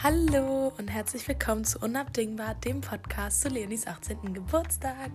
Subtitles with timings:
[0.00, 4.32] Hallo und herzlich willkommen zu Unabdingbar, dem Podcast zu Leonis 18.
[4.32, 5.10] Geburtstag.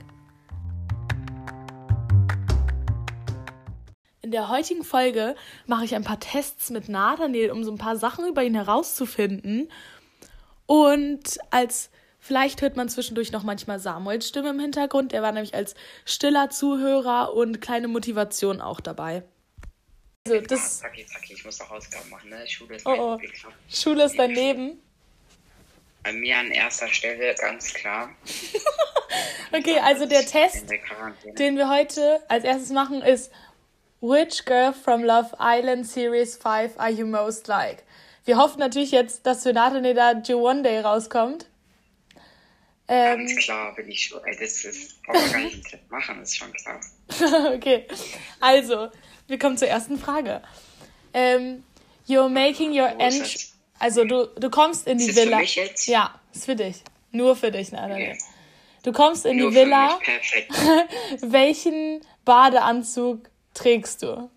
[4.21, 5.35] In der heutigen Folge
[5.67, 9.69] mache ich ein paar Tests mit Nathaniel, um so ein paar Sachen über ihn herauszufinden.
[10.65, 15.13] Und als vielleicht hört man zwischendurch noch manchmal Samuels Stimme im Hintergrund.
[15.13, 19.23] Der war nämlich als stiller Zuhörer und kleine Motivation auch dabei.
[20.25, 20.79] Also das.
[20.79, 22.47] Zacki, zacki, ich muss noch Hausaufgaben machen, ne?
[22.47, 23.19] Schule ist oh, oh.
[23.69, 24.81] Schule ist dein Leben.
[26.01, 28.09] Bei mir an erster Stelle, ganz klar.
[29.51, 30.65] okay, also der Test,
[31.37, 33.33] den wir heute als erstes machen, ist
[33.99, 37.83] Which girl from Love Island Series 5 are you most like?
[38.23, 41.47] Wir hoffen natürlich jetzt, dass für Nathaniel da One Day rauskommt.
[42.87, 44.21] Ähm, Ganz klar bin ich schon.
[44.25, 46.79] Das ist, brauchen wir gar nicht machen, ist schon klar.
[47.53, 47.87] okay,
[48.39, 48.89] also,
[49.33, 50.43] wir kommen zur ersten Frage.
[51.11, 51.63] Ähm,
[52.07, 53.51] you're making your end.
[53.79, 55.37] Also du, du kommst in die ist Villa.
[55.37, 55.87] Für mich jetzt?
[55.87, 56.83] Ja, ist für dich.
[57.11, 58.11] Nur für dich, Nathaniel.
[58.11, 58.17] Okay.
[58.83, 59.97] Du kommst in Nur die Villa.
[61.21, 64.29] Welchen Badeanzug trägst du?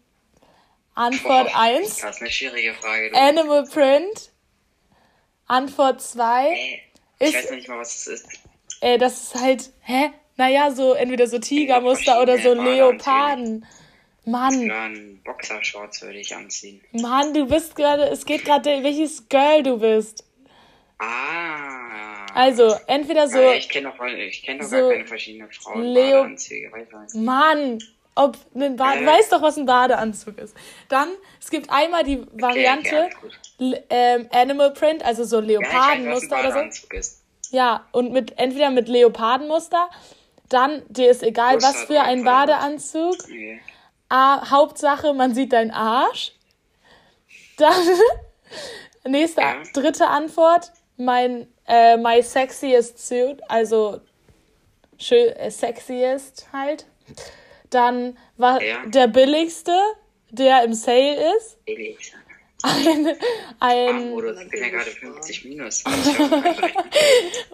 [0.94, 1.98] Antwort 1.
[1.98, 3.10] Das ist eine schwierige Frage.
[3.10, 3.18] Du.
[3.18, 4.30] Animal Print.
[5.46, 6.48] Antwort 2.
[6.48, 6.80] Äh,
[7.18, 8.40] ich ist, weiß nicht mal, was das ist.
[8.80, 10.10] Äh, das ist halt, hä?
[10.36, 13.66] Naja, so entweder so Tigermuster oder so Leoparden.
[14.26, 14.70] Mann.
[14.70, 16.80] Einen Boxershorts würde ich anziehen.
[16.92, 20.24] Mann, du bist gerade, es geht gerade, welches Girl du bist.
[20.98, 22.26] Ah.
[22.34, 23.50] Also, entweder so.
[23.52, 25.82] Ich kenne doch, ich kenn doch so gar keine verschiedenen Frauen.
[25.82, 26.70] Leo Badeanzüge.
[27.14, 27.78] Mann,
[28.16, 28.78] ob ein äh.
[28.78, 30.56] weißt doch, was ein Badeanzug ist.
[30.88, 31.08] Dann,
[31.40, 33.10] es gibt einmal die Variante
[33.58, 36.96] okay, ähm, Animal Print, also so Leopardenmuster ja, oder so.
[36.96, 37.22] Ist.
[37.52, 39.88] Ja, und mit entweder mit Leopardenmuster,
[40.48, 43.14] dann dir ist egal, was für ein Badeanzug.
[43.22, 43.60] Okay.
[44.08, 46.32] A, Hauptsache, man sieht deinen Arsch.
[47.56, 47.86] Dann,
[49.04, 54.00] nächste, dritte Antwort, mein, äh, my sexiest suit, also
[54.98, 56.86] schön, äh, sexiest halt.
[57.70, 58.86] Dann war ja.
[58.86, 59.76] der billigste,
[60.30, 61.64] der im Sale ist.
[61.64, 62.14] Billig.
[62.62, 63.06] Ein,
[63.60, 65.84] ein, Ach, oder ich bin ja gerade 50 minus.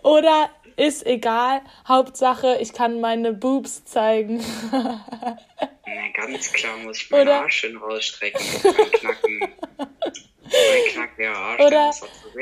[0.02, 4.42] oder ist egal, Hauptsache, ich kann meine Boobs zeigen.
[4.72, 9.40] Na, ganz klar muss ich meinen Oder, Arsch schön rausstrecken und knacken.
[9.76, 11.92] mein Knack der Arsch, Oder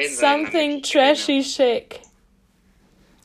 [0.09, 2.01] something sein, trashy chic.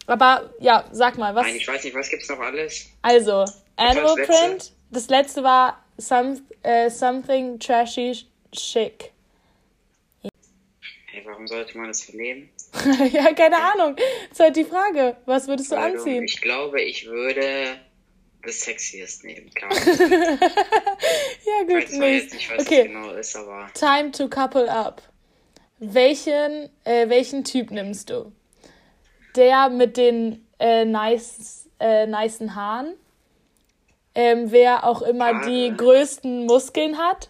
[0.07, 1.45] Aber ja, sag mal, was.
[1.45, 2.87] Nein, ich weiß nicht, was gibt's noch alles?
[3.01, 4.71] Also, Animal Print.
[4.91, 9.11] Das letzte war some, uh, Something Trashy Chic.
[11.15, 12.49] Hey, warum sollte man das vernehmen?
[13.13, 13.95] ja, keine Ahnung.
[13.95, 15.15] Das ist halt die Frage.
[15.25, 16.25] Was würdest du also, anziehen?
[16.25, 17.79] Ich glaube, ich würde
[18.43, 19.71] das Sexiest nehmen, klar.
[19.73, 19.87] ja,
[21.67, 21.85] gut.
[21.89, 22.83] Ich weiß nicht, was okay.
[22.83, 23.69] das genau ist, aber.
[23.73, 25.03] Time to couple up.
[25.79, 28.33] Welchen, äh, welchen Typ nimmst du?
[29.37, 32.93] Der mit den äh, nice, äh, nicen Haaren?
[34.15, 35.49] Ähm, wer auch immer Haare.
[35.49, 37.29] die größten Muskeln hat?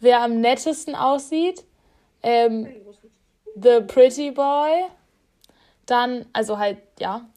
[0.00, 1.64] Wer am nettesten aussieht?
[2.24, 2.66] Ähm,
[3.54, 4.86] The Pretty Boy.
[5.86, 7.28] Dann, also halt, ja.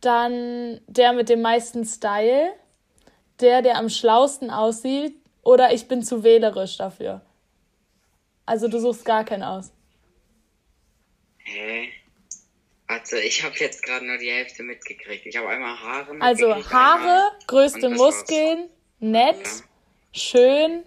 [0.00, 2.52] Dann der mit dem meisten Style.
[3.40, 5.16] Der, der am schlausten aussieht.
[5.42, 7.20] Oder ich bin zu wählerisch dafür.
[8.46, 9.72] Also du suchst gar keinen aus.
[11.38, 11.88] Hä?
[12.88, 15.24] Warte, ich habe jetzt gerade nur die Hälfte mitgekriegt.
[15.24, 16.16] Ich habe einmal Haare.
[16.20, 18.68] Also Haare, größte Muskeln,
[18.98, 19.62] nett, ja.
[20.12, 20.82] schön,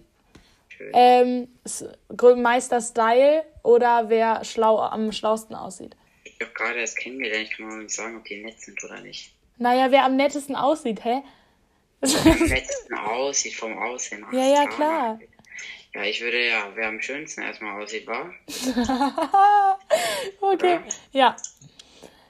[0.76, 0.92] schön.
[0.94, 5.96] Ähm, Meister Style oder wer schlau am schlausten aussieht.
[6.24, 9.00] Ich habe gerade erst kennengelernt, ich kann mal nicht sagen, ob die nett sind oder
[9.00, 9.32] nicht.
[9.58, 11.22] Naja, wer am nettesten aussieht, hä?
[12.00, 12.10] am
[12.48, 14.24] nettesten aussieht vom Aussehen.
[14.28, 15.20] Ach, ja, ja, klar.
[15.94, 18.34] Ja, ich würde ja, wer am schönsten erstmal aussieht, war.
[20.40, 20.82] okay, oder?
[21.12, 21.36] ja.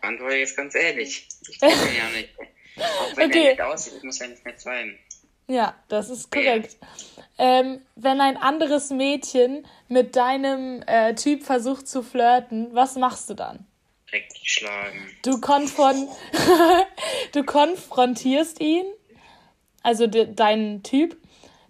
[0.03, 1.27] Antworte jetzt ganz ehrlich.
[1.49, 2.31] Ich kenne ihn ja nicht.
[2.77, 3.45] Auch wenn okay.
[3.45, 4.99] er nett aussieht, muss er nicht nett sein.
[5.47, 6.77] Ja, das ist korrekt.
[7.37, 13.35] Ähm, wenn ein anderes Mädchen mit deinem äh, Typ versucht zu flirten, was machst du
[13.35, 13.67] dann?
[14.11, 15.11] Direkt schlagen.
[15.23, 16.09] Du, konfron
[17.33, 18.87] du konfrontierst ihn,
[19.83, 21.17] also de deinen Typ.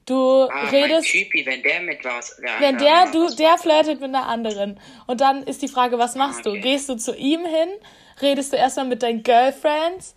[0.07, 1.09] Du ah, redest.
[1.11, 2.37] Typi, wenn der mit was.
[2.37, 4.79] Der wenn der, du, der flirtet mit einer anderen.
[5.07, 6.61] Und dann ist die Frage, was machst ah, okay.
[6.61, 6.63] du?
[6.63, 7.71] Gehst du zu ihm hin?
[8.21, 10.15] Redest du erstmal mit deinen Girlfriends?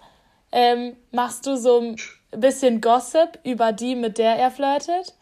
[0.52, 1.96] Ähm, machst du so
[2.32, 5.16] bisschen Gossip über die, mit der er flirtet?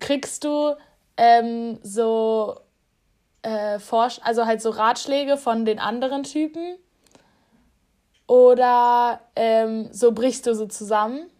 [0.00, 0.76] Kriegst du
[1.16, 2.60] ähm, so
[3.42, 6.76] äh, Forsch also halt so Ratschläge von den anderen Typen?
[8.26, 11.30] Oder ähm, so brichst du so zusammen?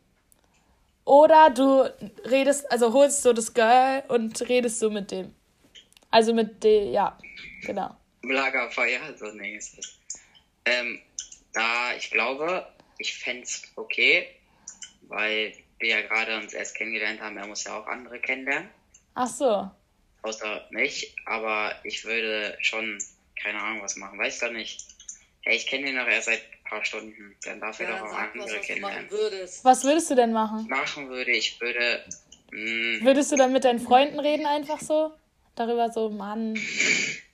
[1.05, 1.83] Oder du
[2.29, 5.35] redest, also holst so das Girl und redest so mit dem.
[6.11, 7.17] Also mit dem, ja,
[7.63, 7.97] genau.
[8.23, 9.99] Lagerfeuer, so nee ist es.
[10.65, 11.01] Ähm,
[11.53, 12.67] da, ich glaube,
[12.99, 14.29] ich fände es okay,
[15.03, 18.69] weil wir ja gerade uns erst kennengelernt haben, er muss ja auch andere kennenlernen.
[19.15, 19.71] Ach so.
[20.23, 22.99] Außer mich, aber ich würde schon,
[23.41, 24.85] keine Ahnung, was machen, weiß doch nicht.
[25.45, 28.09] Ja, ich kenne ihn noch erst seit ein paar Stunden, dann darf er ja, doch
[28.09, 29.11] auch andere was, kennenlernen.
[29.11, 29.65] Würdest.
[29.65, 30.67] Was würdest du denn machen?
[30.69, 32.05] Machen würde, ich würde.
[32.51, 33.05] Mh, hm.
[33.05, 35.13] würdest du dann mit deinen Freunden reden, einfach so?
[35.55, 36.59] Darüber so, Mann.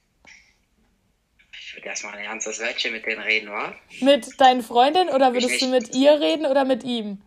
[1.82, 3.74] Würde erstmal ein ernstes Wörtchen mit denen reden, wa?
[4.00, 7.20] Mit deinen Freundinnen oder würdest du mit ihr reden oder mit ihm?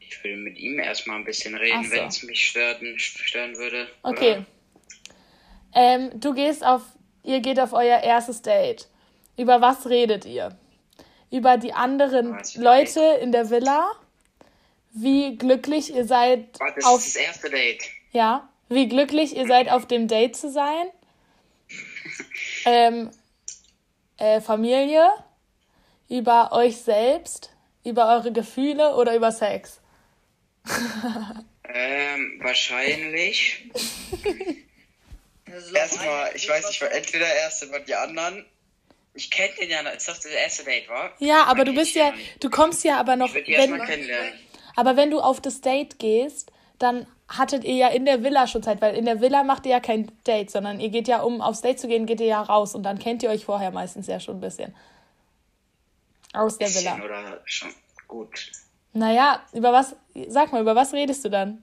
[0.00, 1.92] Ich würde mit ihm erstmal ein bisschen reden, so.
[1.92, 3.88] wenn es mich stören, stören würde.
[4.02, 4.44] Okay.
[5.74, 6.82] Ähm, du gehst auf,
[7.22, 8.86] ihr geht auf euer erstes Date.
[9.38, 10.54] Über was redet ihr?
[11.30, 13.92] Über die anderen was Leute in der Villa?
[14.92, 16.60] Wie glücklich ihr seid.
[16.60, 17.82] Warte, das auf, ist das erste Date.
[18.12, 18.46] Ja.
[18.68, 20.86] Wie glücklich ihr seid, auf dem Date zu sein?
[22.64, 23.10] Ähm,
[24.18, 25.08] äh, Familie,
[26.08, 27.50] über euch selbst,
[27.84, 29.80] über eure Gefühle oder über Sex?
[31.64, 33.70] ähm, wahrscheinlich.
[35.74, 38.44] Erstmal, ich weiß nicht, entweder erst über die anderen.
[39.14, 41.10] Ich kenne den ja noch, ist doch das erste Date, wa?
[41.18, 43.34] Ja, aber du bist ja, du kommst ja aber noch.
[43.34, 44.34] Ich wenn, kennenlernen.
[44.74, 48.62] Aber wenn du auf das Date gehst, dann hattet ihr ja in der Villa schon
[48.62, 51.40] Zeit, weil in der Villa macht ihr ja kein Date, sondern ihr geht ja, um
[51.40, 54.06] aufs Date zu gehen, geht ihr ja raus und dann kennt ihr euch vorher meistens
[54.06, 54.74] ja schon ein bisschen.
[56.32, 57.00] Aus der Villa.
[57.04, 57.70] Oder schon
[58.06, 58.52] gut.
[58.92, 59.96] Naja, über was,
[60.28, 61.62] sag mal, über was redest du dann?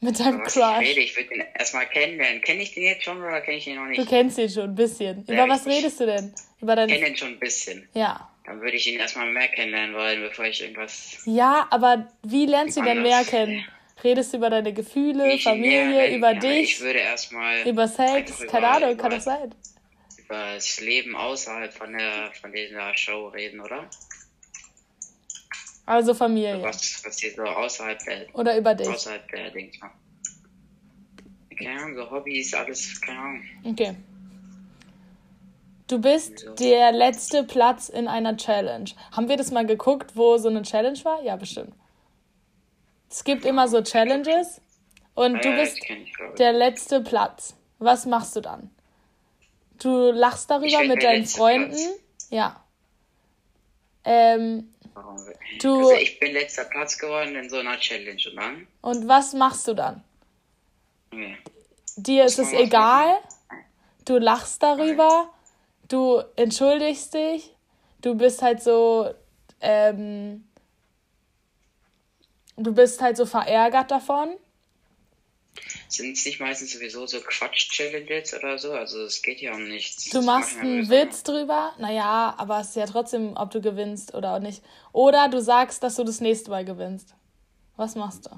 [0.00, 0.56] Mit deinem Crush.
[0.80, 2.42] Ich, rede, ich würde den erstmal kennenlernen.
[2.42, 4.00] Kenne ich den jetzt schon oder kenne ich den noch nicht?
[4.00, 5.24] Du kennst ihn schon ein bisschen.
[5.28, 6.34] Ja, über was redest du denn?
[6.60, 6.88] Über deinen...
[6.88, 7.88] Ich kenne ihn schon ein bisschen.
[7.94, 8.28] Ja.
[8.44, 11.18] Dann würde ich ihn erstmal mehr kennenlernen wollen, bevor ich irgendwas.
[11.24, 13.64] Ja, aber wie lernst du denn mehr kennen?
[14.02, 16.74] Redest du über deine Gefühle, ich Familie, über dich?
[16.74, 17.62] Ich würde erstmal.
[17.68, 19.54] Über Sex, keine Ahnung, kann das sein.
[20.18, 23.88] Über das Leben außerhalb von der von dieser Show reden, oder?
[25.86, 26.62] Also Familie.
[26.62, 28.34] Was, was hier so außerhalb der.
[28.34, 28.88] Oder über dich.
[28.88, 29.78] Außerhalb der Dings.
[31.58, 33.42] Keine Ahnung, so Hobbys, alles, keine Ahnung.
[33.64, 33.94] Okay.
[35.86, 36.54] Du bist so.
[36.54, 38.90] der letzte Platz in einer Challenge.
[39.12, 41.22] Haben wir das mal geguckt, wo so eine Challenge war?
[41.22, 41.74] Ja, bestimmt.
[43.12, 44.62] Es gibt immer so Challenges
[45.14, 45.78] und du bist
[46.38, 47.54] der letzte Platz.
[47.78, 48.70] Was machst du dann?
[49.78, 51.76] Du lachst darüber mit deinen Freunden.
[51.76, 52.30] Platz.
[52.30, 52.64] Ja.
[54.04, 54.72] Ähm,
[55.60, 58.66] du, also ich bin letzter Platz geworden in so einer Challenge und dann?
[58.80, 60.02] Und was machst du dann?
[61.12, 61.36] Okay.
[61.96, 63.18] Dir ist es egal.
[64.06, 65.28] Du lachst darüber.
[65.86, 67.54] Du entschuldigst dich.
[68.00, 69.12] Du bist halt so
[69.60, 70.44] ähm,
[72.56, 74.36] du bist halt so verärgert davon.
[75.88, 78.72] Sind es nicht meistens sowieso so Quatsch-Challenges oder so?
[78.72, 80.08] Also es geht ja um nichts.
[80.08, 84.40] Du machst einen Witz drüber, naja, aber es ist ja trotzdem, ob du gewinnst oder
[84.40, 84.62] nicht.
[84.92, 87.14] Oder du sagst, dass du das nächste Mal gewinnst.
[87.76, 88.30] Was machst du?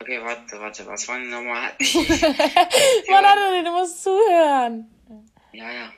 [0.00, 1.72] Okay, warte, warte, was war denn nochmal?
[3.08, 4.90] Mann, Anthony, du musst zuhören.
[5.52, 5.92] Ja, ja.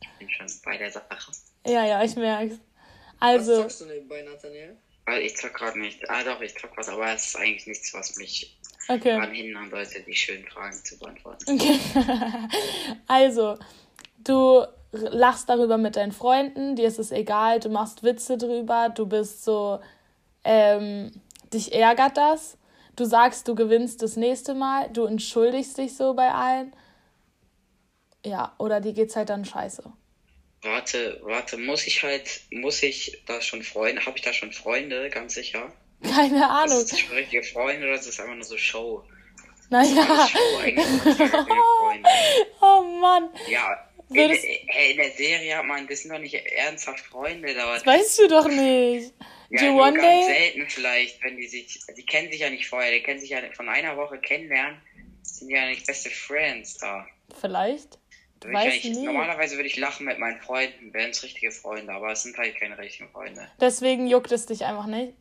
[0.00, 1.32] Ich bin schon bei der Sache.
[1.66, 2.56] Ja, ja, ich merk's.
[3.18, 3.52] Also.
[3.52, 4.76] Was sagst du nebenbei, Nathaniel?
[5.06, 6.08] Weil ich zock gerade nicht.
[6.10, 8.58] Ah doch, ich zock was, aber es ist eigentlich nichts, was mich
[8.88, 9.10] okay.
[9.10, 11.44] daran hindern sollte, die schönen Fragen zu beantworten.
[11.48, 11.78] Okay.
[13.06, 13.56] also,
[14.18, 19.06] du lachst darüber mit deinen Freunden, dir ist es egal, du machst Witze drüber, du
[19.06, 19.80] bist so,
[20.44, 21.12] ähm,
[21.52, 22.58] dich ärgert das.
[22.96, 26.74] Du sagst, du gewinnst das nächste Mal, du entschuldigst dich so bei allen.
[28.24, 29.92] Ja, oder dir geht's halt dann scheiße.
[30.66, 35.10] Warte, warte, muss ich halt, muss ich da schon Freunde, habe ich da schon Freunde,
[35.10, 35.72] ganz sicher?
[36.02, 36.78] Keine Ahnung.
[36.78, 39.04] Ist das schon richtige Freunde oder ist das einfach nur so Show?
[39.70, 40.28] Naja.
[42.60, 43.30] oh Mann.
[43.48, 47.54] Ja, in, in, der Serie hat man, das sind doch nicht ernsthaft Freunde.
[47.54, 49.12] Da das weißt du doch nicht.
[49.50, 50.24] Ja, Do nur ganz day?
[50.24, 53.40] selten vielleicht, wenn die sich, die kennen sich ja nicht vorher, die kennen sich ja
[53.52, 54.80] von einer Woche kennenlernen,
[55.22, 57.06] sind ja nicht beste Friends da.
[57.40, 57.98] Vielleicht.
[58.44, 62.36] Ich, normalerweise würde ich lachen mit meinen Freunden, wären es richtige Freunde, aber es sind
[62.36, 63.48] halt keine richtigen Freunde.
[63.60, 65.14] Deswegen juckt es dich einfach nicht?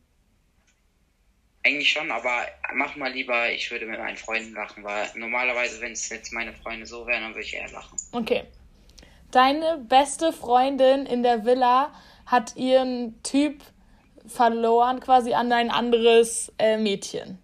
[1.63, 5.93] Eigentlich schon, aber mach mal lieber, ich würde mit meinen Freunden lachen, weil normalerweise, wenn
[5.93, 7.97] es jetzt meine Freunde so wären, dann würde ich eher lachen.
[8.11, 8.43] Okay.
[9.31, 11.91] Deine beste Freundin in der Villa
[12.25, 13.63] hat ihren Typ
[14.27, 17.39] verloren, quasi an ein anderes äh, Mädchen.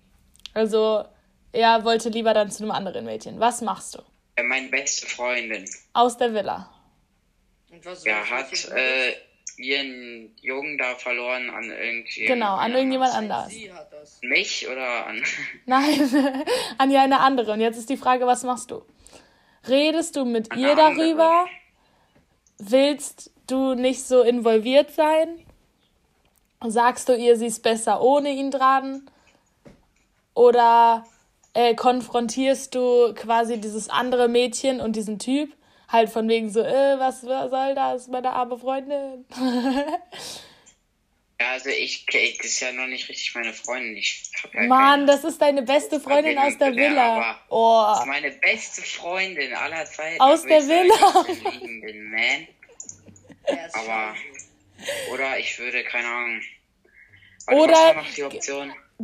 [0.54, 1.06] Also
[1.51, 3.40] er wollte lieber dann zu einem anderen Mädchen.
[3.40, 4.00] Was machst du?
[4.42, 5.70] Äh, meine beste Freundin.
[5.94, 6.70] Aus der Villa.
[7.70, 9.14] Und was ja, hat äh,
[9.58, 12.26] ihren Jungen da verloren an irgendwie.
[12.26, 13.54] Genau, an irgendjemand anders.
[14.22, 15.24] Mich oder an.
[15.66, 16.46] Nein,
[16.78, 17.54] an ja eine andere.
[17.54, 18.84] Und jetzt ist die Frage, was machst du?
[19.68, 21.46] redest du mit Eine ihr darüber?
[22.58, 25.46] Willst du nicht so involviert sein?
[26.64, 29.10] Sagst du ihr, sie ist besser ohne ihn dran?
[30.34, 31.06] Oder
[31.53, 35.55] äh, konfrontierst du quasi dieses andere Mädchen und diesen Typ?
[35.88, 39.25] Halt von wegen so, äh, was, was soll das, meine arme Freundin?
[41.41, 43.98] ja, also ich, ich, das ist ja noch nicht richtig meine Freundin.
[43.98, 47.38] Ich hab ja Mann, das ist deine beste Freundin aus der Villa.
[47.50, 47.84] Oh.
[47.89, 50.22] Das ist meine beste Freundin aller Zeiten.
[50.22, 51.25] Aus der Villa.
[51.60, 52.48] Bin, man.
[53.74, 54.15] Aber,
[55.12, 56.41] oder ich würde, keine Ahnung.
[57.48, 57.96] Warte, oder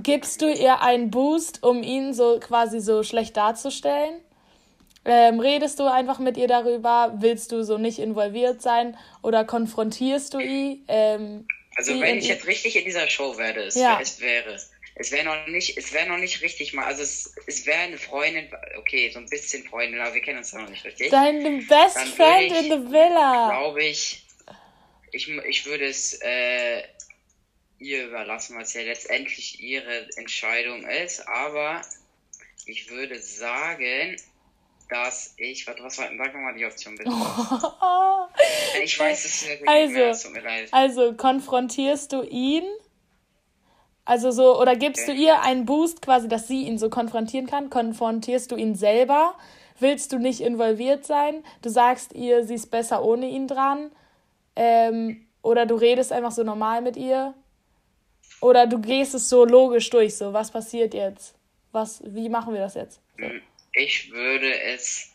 [0.04, 4.22] gibst du ihr einen Boost, um ihn so quasi so schlecht darzustellen?
[5.06, 7.14] Ähm, redest du einfach mit ihr darüber?
[7.18, 8.98] Willst du so nicht involviert sein?
[9.22, 10.84] Oder konfrontierst du ihn?
[10.90, 14.00] Ähm, also wenn ich jetzt richtig in dieser Show werde, es, ja.
[14.02, 14.60] es wäre,
[14.96, 17.98] es wäre noch nicht, es wäre noch nicht richtig mal, also es, es wäre eine
[17.98, 18.50] Freundin,
[18.80, 21.12] okay, so ein bisschen Freundin, aber wir kennen uns ja noch nicht richtig.
[21.12, 23.50] Dein best friend ich, in the villa.
[23.50, 24.26] Glaube ich,
[25.12, 26.82] ich, ich würde es äh,
[27.80, 31.82] ihr überlassen, was ja letztendlich ihre Entscheidung ist, aber
[32.66, 34.18] ich würde sagen,
[34.90, 37.10] dass ich, was, was war, sag mal die Option bitte.
[38.84, 40.70] ich weiß es nicht also, mehr, es tut mir leid.
[40.72, 42.64] Also, konfrontierst du ihn?
[44.06, 45.18] Also so, oder gibst okay.
[45.18, 47.70] du ihr einen Boost quasi, dass sie ihn so konfrontieren kann?
[47.70, 49.36] Konfrontierst du ihn selber?
[49.80, 51.44] Willst du nicht involviert sein?
[51.62, 53.92] Du sagst ihr, sie ist besser ohne ihn dran?
[54.56, 57.34] Ähm, oder du redest einfach so normal mit ihr?
[58.40, 61.36] Oder du gehst es so logisch durch, so was passiert jetzt?
[61.72, 63.02] Was, wie machen wir das jetzt?
[63.74, 65.12] Ich würde es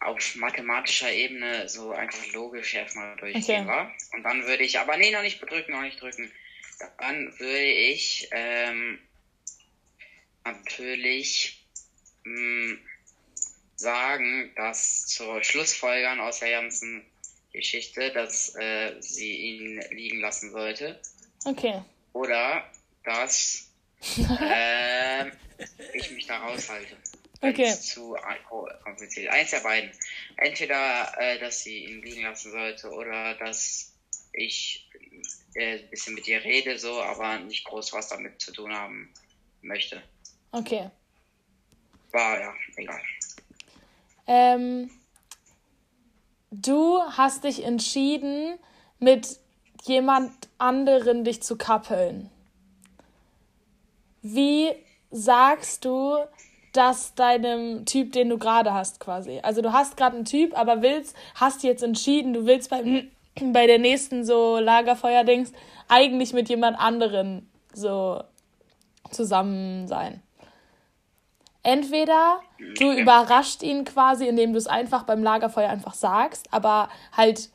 [0.00, 3.88] auf mathematischer Ebene so einfach logisch erstmal durchgehen, okay.
[4.14, 6.30] Und dann würde ich, aber nee, noch nicht drücken, noch nicht drücken.
[6.98, 8.98] Dann würde ich ähm,
[10.44, 11.64] natürlich
[12.24, 12.78] mh, hm,
[13.76, 17.04] sagen, dass zur Schlussfolgern aus der ganzen
[17.52, 21.00] Geschichte, dass äh, sie ihn liegen lassen sollte.
[21.44, 21.82] Okay.
[22.14, 22.64] Oder
[23.04, 23.70] dass
[24.16, 25.26] äh,
[25.92, 26.96] ich mich da raushalte
[27.42, 27.74] okay.
[27.74, 28.16] zu
[28.82, 29.30] kompliziert.
[29.32, 29.90] Eins der beiden.
[30.36, 33.92] Entweder, äh, dass sie ihn liegen lassen sollte oder dass
[34.32, 34.88] ich
[35.54, 39.12] äh, ein bisschen mit ihr rede, so, aber nicht groß was damit zu tun haben
[39.60, 40.02] möchte.
[40.52, 40.90] Okay.
[42.12, 43.00] War ja, egal.
[44.26, 44.90] Ähm,
[46.50, 48.58] du hast dich entschieden,
[48.98, 49.40] mit
[49.86, 52.30] jemand anderen dich zu kappeln.
[54.22, 54.70] Wie
[55.10, 56.16] sagst du,
[56.74, 59.38] das deinem Typ, den du gerade hast, quasi.
[59.42, 62.82] Also du hast gerade einen Typ, aber willst, hast jetzt entschieden, du willst bei,
[63.40, 65.52] bei der nächsten so Lagerfeuer-Dings
[65.88, 68.22] eigentlich mit jemand anderen so
[69.10, 70.20] zusammen sein.
[71.62, 72.40] Entweder
[72.78, 77.50] du überrascht ihn quasi, indem du es einfach beim Lagerfeuer einfach sagst, aber halt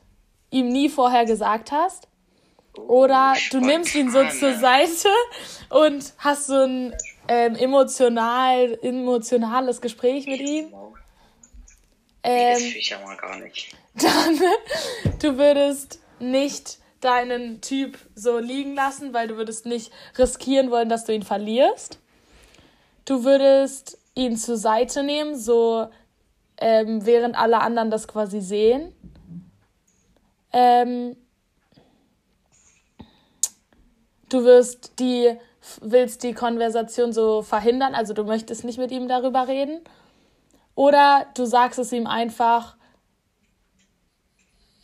[0.50, 2.08] ihm nie vorher gesagt hast.
[2.74, 5.08] Oder du nimmst ihn so zur Seite
[5.70, 6.94] und hast so ein
[7.28, 10.72] ähm, emotional, emotionales Gespräch mit ihm.
[12.22, 13.74] Ähm, das ich ja mal gar nicht.
[13.94, 14.40] Dann,
[15.20, 21.04] du würdest nicht deinen Typ so liegen lassen, weil du würdest nicht riskieren wollen, dass
[21.04, 21.98] du ihn verlierst.
[23.04, 25.88] Du würdest ihn zur Seite nehmen, so
[26.58, 28.94] ähm, während alle anderen das quasi sehen.
[30.52, 31.16] Ähm,
[34.32, 35.36] du wirst die
[35.80, 39.80] willst die Konversation so verhindern, also du möchtest nicht mit ihm darüber reden.
[40.74, 42.76] Oder du sagst es ihm einfach,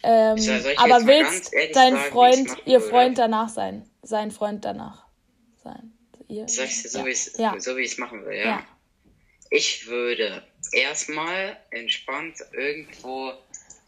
[0.02, 0.36] ähm,
[0.76, 5.06] aber willst dein sagen, Freund, ihr Freund danach sein, sein Freund danach
[5.62, 5.92] sein.
[6.28, 7.06] Ihr, Sag ich dir so, ja.
[7.06, 7.54] wie ich ja.
[7.58, 8.44] so, es machen will, ja?
[8.44, 8.66] ja.
[9.50, 13.32] Ich würde erstmal entspannt irgendwo,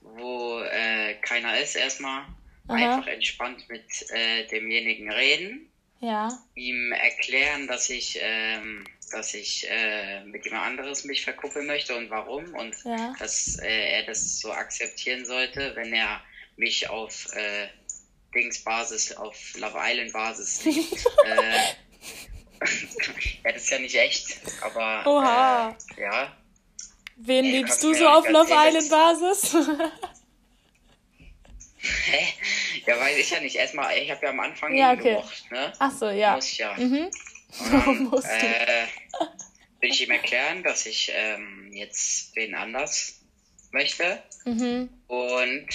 [0.03, 2.25] wo äh, keiner ist, erstmal
[2.69, 2.99] Aha.
[2.99, 5.71] einfach entspannt mit äh, demjenigen reden
[6.01, 6.29] ja.
[6.55, 12.11] ihm erklären, dass ich, ähm, dass ich äh, mit jemand anderes mich verkuppeln möchte und
[12.11, 13.15] warum und ja.
[13.19, 16.21] dass äh, er das so akzeptieren sollte, wenn er
[16.57, 17.69] mich auf äh,
[18.35, 21.07] Dingsbasis, auf Love Island Basis liebt.
[21.25, 21.59] äh,
[23.45, 25.77] ja, das ist ja nicht echt, aber Oha.
[25.97, 26.37] Äh, ja.
[27.17, 29.57] Wen liebst du so auf Love Island Basis?
[32.07, 32.27] Hä?
[32.87, 33.57] Ja, weiß ich ja nicht.
[33.57, 35.15] Erstmal, ich habe ja am Anfang ja, okay.
[35.15, 35.73] gemocht, ne?
[35.79, 36.35] Ach so, ja.
[36.35, 36.75] Muss ja.
[36.75, 37.11] Mhm.
[37.71, 38.87] Dann, musst äh,
[39.81, 43.21] will ich ihm erklären, dass ich ähm, jetzt wen anders
[43.71, 44.23] möchte.
[44.45, 44.89] Mhm.
[45.07, 45.69] Und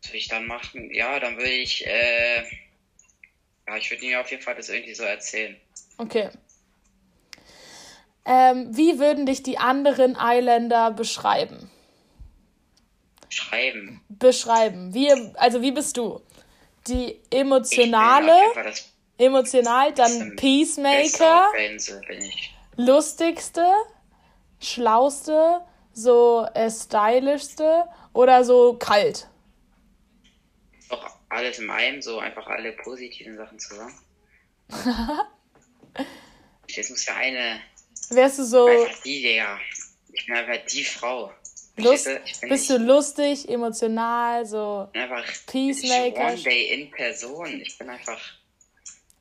[0.00, 0.92] was würde ich dann machen?
[0.94, 2.42] Ja, dann würde ich, äh,
[3.66, 5.56] ja, ich würde ihm auf jeden Fall das irgendwie so erzählen.
[5.98, 6.30] Okay.
[8.24, 11.69] Ähm, wie würden dich die anderen Islander beschreiben?
[13.50, 14.00] Schreiben.
[14.08, 14.94] Beschreiben.
[14.94, 16.20] Wie, also wie bist du?
[16.86, 18.32] Die emotionale,
[19.18, 21.48] emotional, dann Peacemaker,
[22.76, 23.66] lustigste,
[24.60, 29.28] schlauste, so äh, stylischste oder so kalt?
[30.88, 33.94] Doch alles in einem, so einfach alle positiven Sachen zusammen.
[36.68, 37.60] Jetzt muss ja eine.
[38.10, 38.66] Wärst du so.
[38.66, 39.58] Einfach die, Digga.
[40.12, 41.32] Ich bin einfach die Frau.
[41.76, 42.08] Lust,
[42.42, 46.32] bist du lustig, emotional, so einfach Peacemaker?
[46.32, 47.60] One Day in Person.
[47.60, 48.20] Ich bin einfach.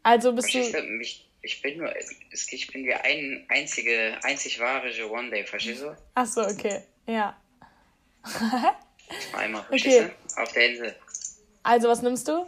[0.04, 0.82] Also bist du.
[0.84, 5.96] Mich, ich bin nur, ich bin die ein, einzige, einzig wahre One Day, verstehst du?
[6.16, 7.40] Ach so, okay, ja.
[9.34, 10.14] Einmal, verstehst okay.
[10.36, 10.42] du?
[10.42, 10.96] Auf der Insel.
[11.64, 12.46] Also, was nimmst du?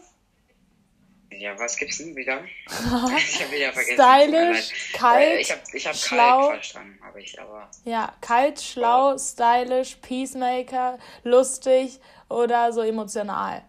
[1.32, 2.44] Ja, was gibt's denn wieder?
[2.68, 3.94] ich habe wieder vergessen.
[3.94, 6.40] Stylisch, kalt, äh, ich habe ich hab schlau.
[6.50, 7.72] kalt verstanden, habe ich aber.
[7.86, 9.18] Ja, kalt, schlau, oh.
[9.18, 13.64] stylisch, Peacemaker, lustig oder so emotional.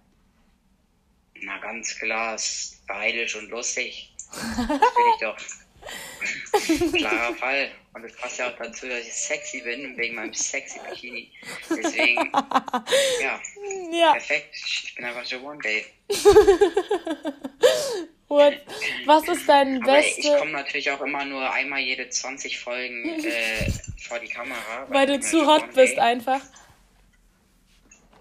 [1.35, 4.09] Na ganz klar, stylisch und lustig.
[4.33, 5.37] Das bin ich doch.
[6.99, 7.71] Klarer Fall.
[7.94, 11.30] Und es passt ja auch dazu, dass ich sexy bin, wegen meinem sexy Bikini.
[11.68, 12.32] Deswegen,
[13.22, 13.40] ja,
[13.90, 14.12] ja.
[14.12, 14.54] perfekt.
[14.54, 15.84] Ich bin einfach so One Day.
[18.28, 18.54] What?
[19.04, 20.20] Was ist dein beste...
[20.22, 24.87] Ich komme natürlich auch immer nur einmal jede 20 Folgen äh, vor die Kamera.
[24.88, 26.40] Weil, weil du zu hot bist einfach.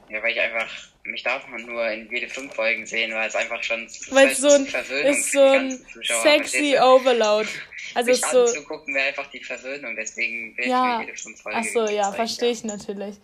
[0.09, 3.35] Ja, weil ich einfach mich darf man nur in jede fünf Folgen sehen, weil es
[3.35, 5.85] einfach schon weil es so ein, ist so ein
[6.21, 7.49] sexy Overload.
[7.95, 10.93] Also Mich so anzugucken wäre einfach die Versöhnung, deswegen will ja.
[10.93, 13.17] ich mir jede fünf Folgen Achso, ja, verstehe ich natürlich.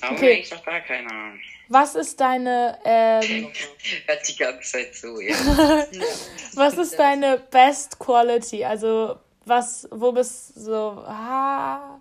[0.00, 0.32] Aber okay.
[0.40, 1.40] ich doch gar keine Ahnung.
[1.68, 3.50] Was ist deine ähm,
[4.06, 5.34] Hört die ganze Zeit zu, ja.
[6.54, 8.64] was ist deine Best Quality?
[8.64, 11.98] Also was, wo bist du so, ah,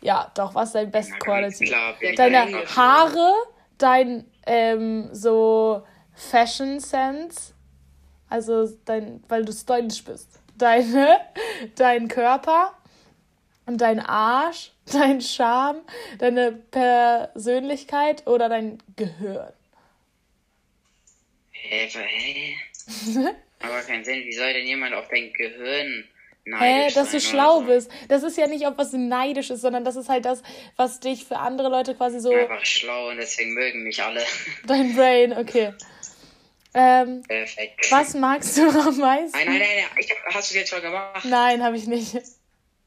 [0.00, 1.66] ja, doch, was ist deine Best Na, Quality?
[1.66, 3.34] Klar, deine Haare,
[3.78, 7.54] dein ähm, so Fashion Sense,
[8.28, 11.20] also dein, weil du stylisch bist deine,
[11.76, 12.76] dein Körper
[13.66, 15.82] und dein Arsch, dein Charme,
[16.18, 19.52] deine Persönlichkeit oder dein Gehirn?
[21.52, 22.54] Hä, hä?
[23.60, 26.08] Aber keinen Sinn, wie soll denn jemand auf dein Gehirn
[26.56, 27.66] Hä, dass du schlau so.
[27.66, 27.90] bist.
[28.08, 30.42] Das ist ja nicht, ob was neidisch ist, sondern das ist halt das,
[30.76, 32.32] was dich für andere Leute quasi so.
[32.32, 34.22] Einfach schlau und deswegen mögen mich alle.
[34.66, 35.74] Dein Brain, okay.
[36.74, 37.90] Ähm, Perfekt.
[37.90, 39.36] Was magst du am meisten?
[39.36, 41.24] Nein, nein, nein, ich, hast du jetzt schon gemacht?
[41.24, 42.14] Nein, habe ich nicht.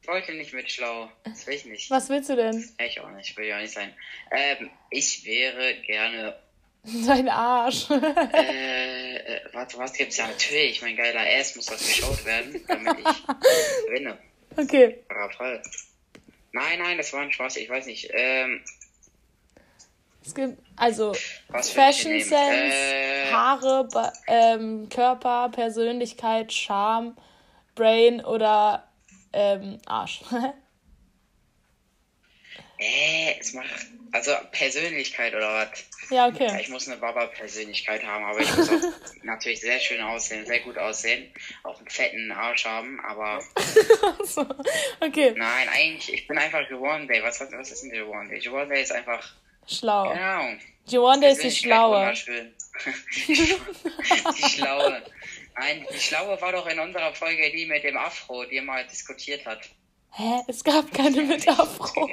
[0.02, 1.12] Ich wollte nicht mit schlau.
[1.24, 1.91] Das will ich nicht.
[1.91, 2.67] Was willst du denn?
[2.84, 3.93] Ich auch nicht, will ich auch nicht sein.
[4.32, 6.36] Ähm, ich wäre gerne.
[7.05, 7.89] Dein Arsch.
[7.91, 10.81] äh, äh, warte, was gibt's ja natürlich?
[10.81, 13.05] Mein geiler Ass muss doch geschaut werden, damit ich
[13.87, 14.17] gewinne.
[14.57, 14.97] Okay.
[15.37, 15.61] Fall.
[16.53, 18.09] Nein, nein, das war ein Spaß, ich weiß nicht.
[18.13, 18.63] Ähm,
[20.25, 21.13] es gibt also
[21.49, 23.31] Was Fashion Sense, äh...
[23.31, 23.87] Haare,
[24.27, 27.15] ähm, Körper, Persönlichkeit, Charme,
[27.75, 28.91] Brain oder
[29.33, 30.21] ähm, Arsch.
[32.77, 33.87] äh, es macht.
[34.13, 35.86] Also Persönlichkeit oder was?
[36.10, 36.47] Ja, okay.
[36.47, 38.82] Ja, ich muss eine Baba-Persönlichkeit haben, aber ich muss auch
[39.24, 41.32] natürlich sehr schön aussehen, sehr gut aussehen.
[41.63, 43.41] Auch einen fetten Arsch haben, aber.
[44.24, 44.45] so,
[45.00, 45.34] okay.
[45.38, 47.24] Nein, eigentlich, ich bin einfach One Day.
[47.24, 48.47] Was, was, was ist denn One Day?
[48.50, 49.34] One Day ist einfach
[49.67, 50.13] Schlau.
[50.13, 50.58] Genau.
[50.88, 52.13] Joanda ist die Schlaue.
[53.28, 55.04] die Schlaue.
[55.56, 59.45] Nein, die Schlaue war doch in unserer Folge die mit dem Afro, die mal diskutiert
[59.45, 59.69] hat.
[60.12, 60.41] Hä?
[60.47, 62.10] Es gab keine mit Afro.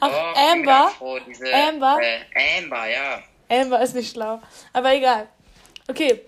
[0.00, 0.86] Ach, oh, Amber?
[0.86, 1.98] Afro, diese, Amber?
[2.00, 3.22] Äh, Amber, ja.
[3.48, 4.40] Amber ist nicht schlau.
[4.72, 5.28] Aber egal.
[5.88, 6.22] Okay.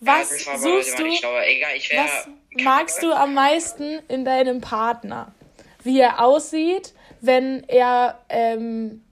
[0.00, 1.04] Was ja, suchst du?
[1.04, 2.28] Egal, wär, was
[2.62, 5.34] magst du am meisten in deinem Partner?
[5.82, 9.02] Wie er aussieht, wenn er, ähm,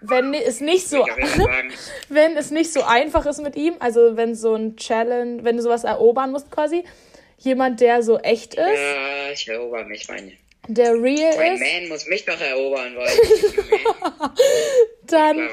[0.00, 1.04] wenn es nicht so,
[2.08, 5.62] wenn es nicht so einfach ist mit ihm, also wenn so ein Challenge, wenn du
[5.62, 6.84] sowas erobern musst quasi,
[7.38, 8.78] jemand, der so echt ist.
[8.78, 10.32] Ja, ich erober mich, meine.
[10.68, 11.60] Der real mein ist.
[11.60, 14.30] Man muss mich doch erobern wollen.
[15.06, 15.48] Dann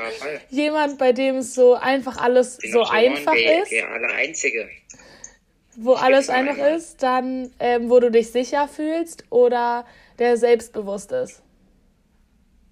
[0.49, 3.71] jemand, bei dem es so einfach alles so einfach der, ist.
[3.71, 4.69] Der Einzige.
[5.75, 6.75] Wo ich alles einfach einmal.
[6.75, 9.85] ist, dann, ähm, wo du dich sicher fühlst oder
[10.19, 11.41] der selbstbewusst ist.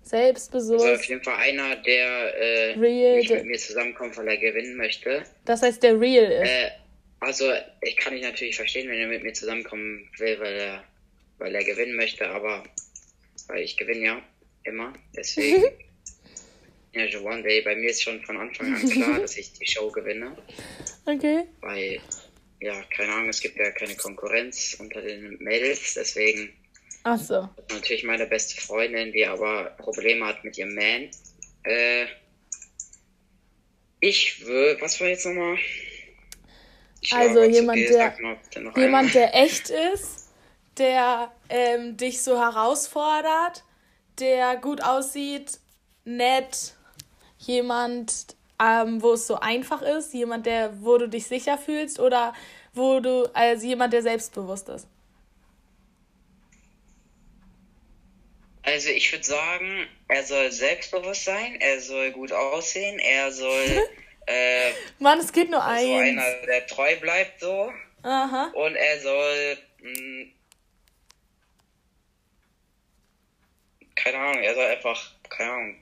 [0.04, 0.72] Selbstbewusst.
[0.72, 4.76] Also auf jeden Fall einer, der äh, real, nicht mit mir zusammenkommt, weil er gewinnen
[4.76, 5.24] möchte.
[5.46, 6.50] Das heißt, der real ist.
[6.50, 6.72] Äh,
[7.20, 10.84] also ich kann dich natürlich verstehen, wenn er mit mir zusammenkommen will, weil er,
[11.40, 12.64] weil er gewinnen möchte, aber
[13.48, 14.22] weil ich gewinne ja
[14.64, 15.64] immer, deswegen.
[16.94, 19.92] ja, One Day, bei mir ist schon von Anfang an klar, dass ich die Show
[19.92, 20.38] gewinne.
[21.06, 21.46] Okay.
[21.62, 22.02] Weil
[22.62, 26.54] ja, keine Ahnung, es gibt ja keine Konkurrenz unter den Mädels, deswegen.
[27.04, 27.48] Ach so.
[27.70, 31.10] Natürlich meine beste Freundin, die aber Probleme hat mit ihrem Man.
[31.64, 32.06] Äh,
[34.02, 35.58] ich würde, was war jetzt nochmal?
[37.12, 38.14] Also jemand, der,
[38.76, 40.19] jemand, der echt ist,
[40.80, 43.64] der ähm, dich so herausfordert,
[44.20, 45.60] der gut aussieht,
[46.06, 46.74] nett,
[47.38, 52.34] jemand, ähm, wo es so einfach ist, jemand, der, wo du dich sicher fühlst oder
[52.74, 54.88] wo du, also jemand, der selbstbewusst ist?
[58.64, 63.88] Also ich würde sagen, er soll selbstbewusst sein, er soll gut aussehen, er soll.
[64.28, 65.86] äh, Mann, es geht nur eins.
[65.86, 67.72] So einer, der treu bleibt so.
[68.04, 68.52] Aha.
[68.54, 69.58] Und er soll.
[69.82, 70.28] Mh,
[74.04, 75.12] keine Ahnung, er soll einfach.
[75.30, 75.76] Keine Ahnung.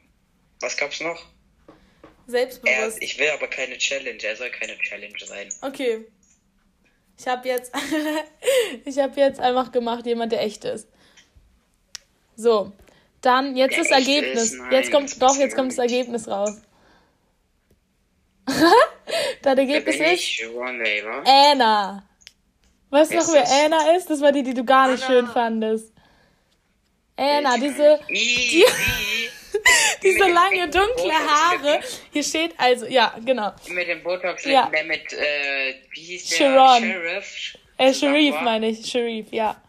[0.60, 1.24] Was gab's noch?
[2.28, 2.98] Selbstbewusst.
[2.98, 5.50] Er, ich will aber keine Challenge, er soll keine Challenge sein.
[5.62, 6.06] Okay.
[7.18, 7.74] Ich habe jetzt,
[8.86, 10.88] ich habe jetzt einfach gemacht, jemand, der echt ist.
[12.36, 12.74] So,
[13.22, 14.44] dann jetzt der das Ergebnis.
[14.44, 16.62] Ist, nein, jetzt kommt doch, jetzt kommt das Ergebnis raus.
[18.46, 20.44] das Ergebnis ist
[21.26, 22.08] Anna.
[22.90, 24.10] Weißt du noch, wer Anna ist?
[24.10, 25.14] Das war die, die du gar nicht Anna.
[25.14, 25.97] schön fandest.
[27.18, 28.00] Anna, diese.
[28.10, 28.64] Die,
[30.04, 31.80] diese lange dunkle Haare.
[32.12, 33.54] Hier steht also, ja, genau.
[33.70, 34.70] Mit dem Botox, ja.
[34.70, 36.38] der mit, äh, wie hieß der?
[36.38, 36.84] Sharon.
[36.84, 37.58] Sheriff.
[37.78, 39.60] Äh, Sharif meine ich, Sharif, ja.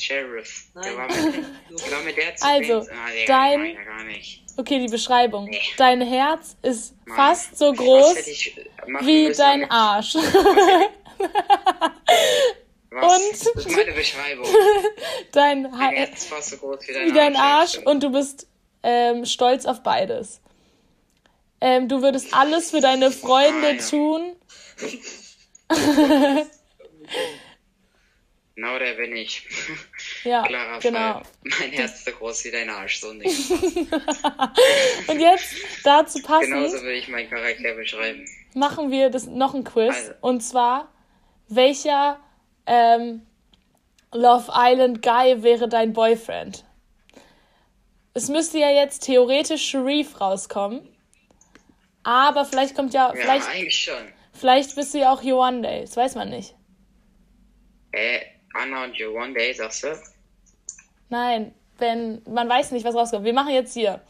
[0.00, 0.64] Sheriff.
[0.74, 3.76] Der war mit, der war mit der Also, ah, dein.
[4.56, 5.44] Okay, die Beschreibung.
[5.44, 5.60] Nee.
[5.76, 7.16] Dein Herz ist Mann.
[7.16, 8.16] fast so groß
[9.02, 10.16] wie dein Arsch.
[12.94, 13.04] Was?
[13.04, 14.46] Und das ist meine Beschreibung.
[15.32, 17.78] dein, Herz ist fast so groß wie dein, wie dein Arsch.
[17.78, 18.46] Arsch und du bist
[18.84, 20.40] ähm, stolz auf beides.
[21.60, 23.88] Ähm, du würdest alles für deine Freunde ah, ja.
[23.88, 24.36] tun.
[28.54, 29.48] genau der bin ich.
[30.24, 30.98] Ja, Klarer genau.
[30.98, 31.22] Fall.
[31.42, 33.50] Mein Herz ist so groß wie dein Arsch, so nicht.
[33.50, 36.54] Und jetzt dazu passend.
[36.54, 38.24] Genauso will ich meinen Charakter beschreiben.
[38.54, 39.94] Machen wir das noch ein Quiz.
[39.94, 40.12] Also.
[40.22, 40.90] Und zwar,
[41.48, 42.23] welcher
[42.66, 43.22] ähm,
[44.12, 46.64] Love Island Guy wäre dein Boyfriend?
[48.14, 50.88] Es müsste ja jetzt theoretisch Sharif rauskommen.
[52.04, 53.08] Aber vielleicht kommt ja.
[53.08, 54.12] Ja, vielleicht, eigentlich schon.
[54.32, 55.22] Vielleicht bist du ja auch
[55.62, 55.80] Day.
[55.80, 56.54] Das weiß man nicht.
[57.92, 58.20] Äh,
[58.52, 58.94] Anna und
[59.34, 59.98] Day, sagst du?
[61.08, 62.22] Nein, wenn.
[62.28, 63.24] Man weiß nicht, was rauskommt.
[63.24, 64.00] Wir machen jetzt hier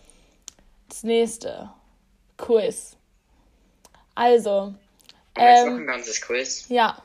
[0.88, 1.70] das nächste
[2.36, 2.96] Quiz.
[4.14, 4.74] Also.
[5.36, 6.68] Ähm, noch ein ganzes Quiz.
[6.68, 7.02] Ja.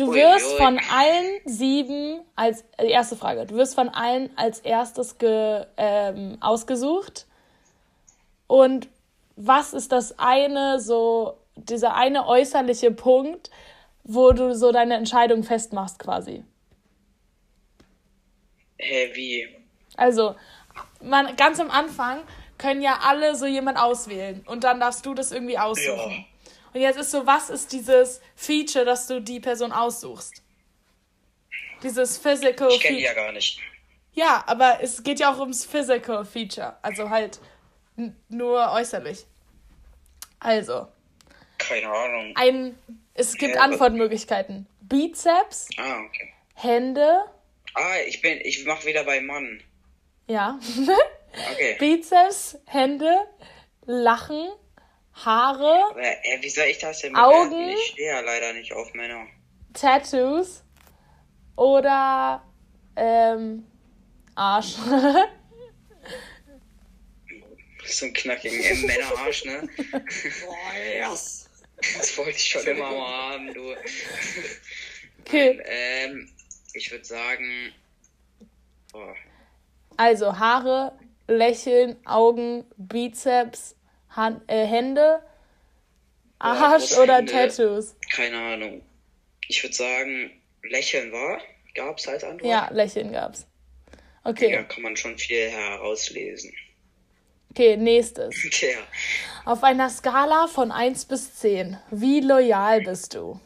[0.00, 3.44] Du wirst von allen sieben als die erste Frage.
[3.44, 7.26] Du wirst von allen als erstes ge, ähm, ausgesucht.
[8.46, 8.88] Und
[9.36, 13.50] was ist das eine so dieser eine äußerliche Punkt,
[14.02, 16.44] wo du so deine Entscheidung festmachst quasi?
[18.78, 19.48] Hä, wie?
[19.98, 20.34] Also,
[21.02, 22.20] man ganz am Anfang
[22.56, 26.10] können ja alle so jemand auswählen und dann darfst du das irgendwie aussuchen.
[26.10, 26.24] Ja.
[26.72, 30.42] Und jetzt ist so, was ist dieses Feature, dass du die Person aussuchst?
[31.82, 33.60] Dieses Physical Ich kenne die ja gar nicht.
[34.12, 36.76] Ja, aber es geht ja auch ums Physical Feature.
[36.82, 37.40] Also halt
[38.28, 39.24] nur äußerlich.
[40.38, 40.88] Also.
[41.58, 42.32] Keine Ahnung.
[42.36, 42.78] Ein,
[43.14, 44.66] es gibt ja, Antwortmöglichkeiten.
[44.80, 45.68] Bizeps.
[45.76, 46.32] Ah, okay.
[46.54, 47.24] Hände.
[47.74, 49.62] Ah, ich bin, ich mach wieder bei Mann.
[50.26, 50.58] Ja.
[51.52, 51.76] okay.
[51.78, 53.14] Bizeps, Hände,
[53.84, 54.48] Lachen,
[55.24, 55.90] Haare.
[55.90, 59.26] Aber, äh, wie soll ich das denn Augen, Ich stehe ja leider nicht auf Männer.
[59.72, 60.62] Tattoos
[61.56, 62.42] oder
[62.96, 63.66] ähm,
[64.34, 64.74] Arsch.
[67.84, 69.68] so ein knackigen Männerarsch, ne?
[69.92, 71.48] Boah, yes.
[71.76, 73.74] Das wollte ich schon immer mal haben, du.
[75.20, 75.50] Okay.
[75.50, 76.32] Und, ähm,
[76.74, 77.72] ich würde sagen.
[78.92, 79.14] Boah.
[79.96, 83.76] Also Haare, Lächeln, Augen, Bizeps,
[84.10, 85.22] Hand, äh, Hände,
[86.38, 87.96] Arsch ja, oder Hände, Tattoos?
[88.10, 88.82] Keine Ahnung.
[89.48, 90.30] Ich würde sagen,
[90.62, 91.40] Lächeln war.
[91.74, 92.50] Gab's als Antwort?
[92.50, 93.46] Ja, Lächeln gab's.
[94.24, 94.52] Okay.
[94.52, 96.52] Ja, kann man schon viel herauslesen.
[97.50, 98.34] Okay, nächstes.
[98.50, 98.78] Tja.
[99.44, 103.40] Auf einer Skala von 1 bis 10, wie loyal bist du?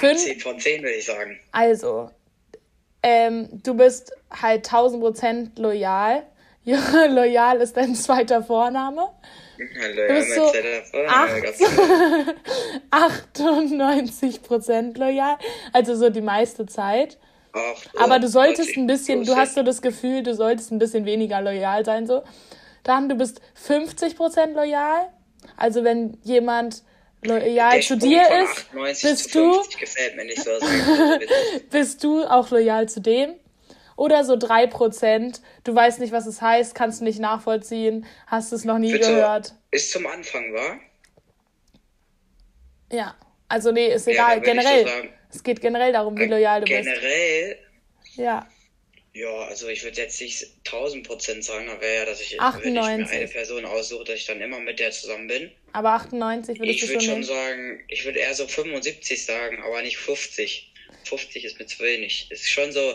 [0.00, 1.38] 10 von 10 würde ich sagen.
[1.52, 2.10] Also,
[3.02, 6.26] ähm, du bist halt 1000% loyal.
[6.64, 9.10] Ja, loyal ist dein zweiter Vorname.
[9.58, 10.52] Ja, loyal du bist so
[10.90, 11.42] Vorname,
[12.90, 15.36] 98% loyal,
[15.72, 17.18] also so die meiste Zeit.
[17.52, 17.60] Ach,
[17.98, 21.40] Aber du solltest ein bisschen, du hast so das Gefühl, du solltest ein bisschen weniger
[21.40, 22.22] loyal sein, so.
[22.84, 25.08] Dann, du bist 50% loyal.
[25.56, 26.82] Also wenn jemand
[27.22, 28.66] loyal zu dir ist,
[29.02, 29.62] bist du, so,
[31.70, 33.34] bist du auch loyal zu dem?
[33.98, 38.64] Oder so 3%, du weißt nicht, was es heißt, kannst du nicht nachvollziehen, hast es
[38.64, 39.54] noch nie Bitte, gehört.
[39.72, 40.78] Ist zum Anfang, wa?
[42.92, 43.16] Ja,
[43.48, 44.86] also nee, ist egal, ja, generell.
[44.86, 47.02] So es geht generell darum, wie loyal du generell, bist.
[47.02, 47.58] Generell?
[48.14, 48.48] Ja.
[49.14, 52.86] Ja, also ich würde jetzt nicht 1000 Prozent sagen, aber ja, dass ich, 98.
[52.86, 55.50] wenn ich mir eine Person aussuche, dass ich dann immer mit der zusammen bin.
[55.72, 59.60] Aber 98 würde ich Ich würde schon, schon sagen, ich würde eher so 75 sagen,
[59.60, 60.72] aber nicht 50.
[61.02, 62.30] 50 ist mir zu wenig.
[62.30, 62.94] Ist schon so,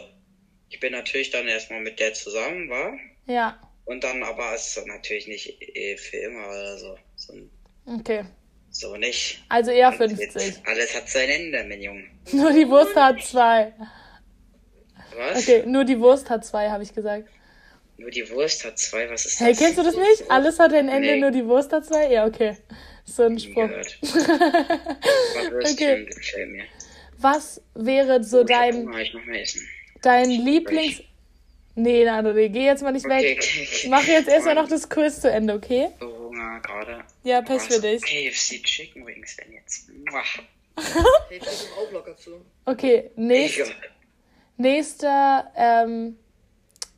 [0.74, 2.98] ich bin natürlich dann erstmal mit der zusammen, war?
[3.28, 3.60] Ja.
[3.86, 6.98] Und dann aber ist es natürlich nicht eh für immer oder so.
[7.16, 7.34] so
[7.86, 8.26] okay.
[8.72, 9.44] So nicht.
[9.50, 10.66] Also eher 50.
[10.66, 12.06] alles hat sein Ende, mein Junge.
[12.32, 13.72] Nur die Wurst hat zwei.
[15.16, 15.44] Was?
[15.44, 17.30] Okay, nur die Wurst hat zwei, habe ich gesagt.
[17.98, 19.46] Nur die Wurst hat zwei, was ist das?
[19.46, 20.24] Hey, kennst du das nicht?
[20.28, 21.20] Alles hat ein Ende, nee.
[21.20, 22.12] nur die Wurst hat zwei?
[22.12, 22.58] Ja, okay.
[23.06, 23.70] So ein Spruch.
[25.72, 26.08] okay.
[27.20, 28.92] Was wäre so dein.
[28.98, 29.62] Ich noch mehr essen.
[30.04, 31.02] Dein Lieblings.
[31.76, 33.40] Nee, nein, nee, geh jetzt mal nicht okay, weg.
[33.42, 33.88] Okay, okay.
[33.90, 35.90] Mach jetzt erstmal noch das Quiz zu Ende, okay?
[36.02, 37.04] Oh, Hunger gerade.
[37.24, 38.02] Ja, Pech für dich.
[38.04, 39.90] KFC Chicken Wings denn jetzt.
[42.66, 43.74] okay, nächst,
[44.58, 45.08] nächste,
[45.56, 46.18] ähm,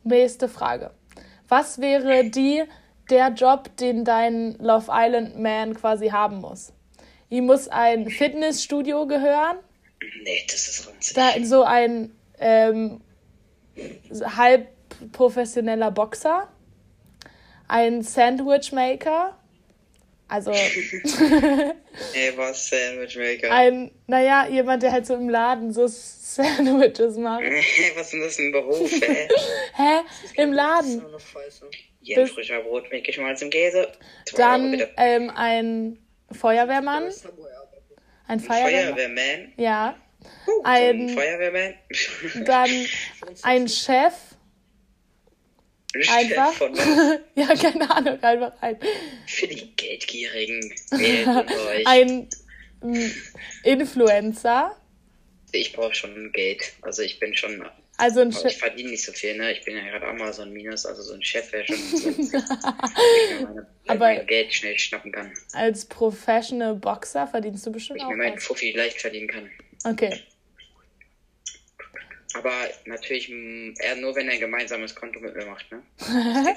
[0.02, 0.90] nächste Frage.
[1.48, 2.64] Was wäre die,
[3.08, 6.72] der Job, den dein Love Island Man quasi haben muss?
[7.30, 9.58] Ihm muss ein Fitnessstudio gehören.
[10.22, 11.14] Nee, das ist ranzig.
[11.14, 13.00] Da so ein ähm,
[14.36, 14.68] halb
[15.12, 16.48] professioneller Boxer,
[17.68, 19.38] ein Sandwichmaker,
[20.28, 20.50] also.
[22.14, 23.50] Ey, was Sandwichmaker?
[23.50, 27.44] Ein, naja, jemand, der halt so im Laden so Sandwiches macht.
[27.94, 29.28] was ist denn das ein Beruf, ey?
[29.74, 30.00] Hä?
[30.34, 31.02] Im Laden.
[32.00, 33.88] Jeden frischer Brot mit geschmolzenem Käse.
[34.36, 35.98] Dann ähm, ein
[36.32, 37.12] Feuerwehrmann.
[38.26, 38.94] Ein Feuerwehrmann.
[38.94, 39.52] Feuerwehrman?
[39.56, 39.96] Ja.
[40.64, 41.74] Ein Feuerwehrmann.
[42.44, 42.86] Dann
[43.42, 44.14] ein Chef.
[46.08, 46.60] Einfach.
[47.34, 48.78] Ja, keine Ahnung, einfach ein.
[49.26, 50.74] Für die Geldgierigen.
[51.84, 52.28] ein
[52.80, 53.10] mm,
[53.62, 54.74] Influencer.
[55.52, 56.72] Ich brauche schon Geld.
[56.82, 57.62] Also ich bin schon.
[57.98, 58.52] Also ein Chef.
[58.52, 59.52] Ich verdiene nicht so viel, ne?
[59.52, 61.76] Ich bin ja gerade Amazon Minus, also so ein Chef wäre schon.
[61.76, 62.10] So,
[63.46, 65.32] meine, Aber Geld schnell schnappen kann.
[65.52, 68.10] Als Professional Boxer verdienst du bestimmt ich auch.
[68.10, 69.50] Ich mir meinen Fuffi leicht verdienen kann.
[69.86, 70.20] Okay.
[72.34, 72.52] Aber
[72.84, 75.82] natürlich eher nur, wenn er ein gemeinsames Konto mit mir macht, ne?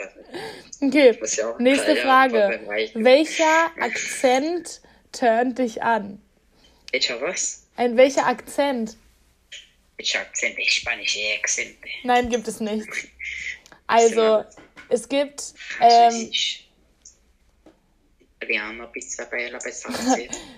[0.82, 1.18] okay.
[1.38, 2.60] Ja Nächste Frage.
[2.96, 6.22] Welcher Akzent turnt dich an?
[6.92, 7.68] Welcher was?
[7.78, 8.98] Ein welcher Akzent?
[9.98, 10.58] Welcher Akzent?
[10.58, 11.78] Ich spanische Akzent.
[12.04, 12.88] Nein, gibt es nicht.
[13.88, 14.44] Also,
[14.90, 15.54] es gibt.
[15.80, 16.32] Ähm,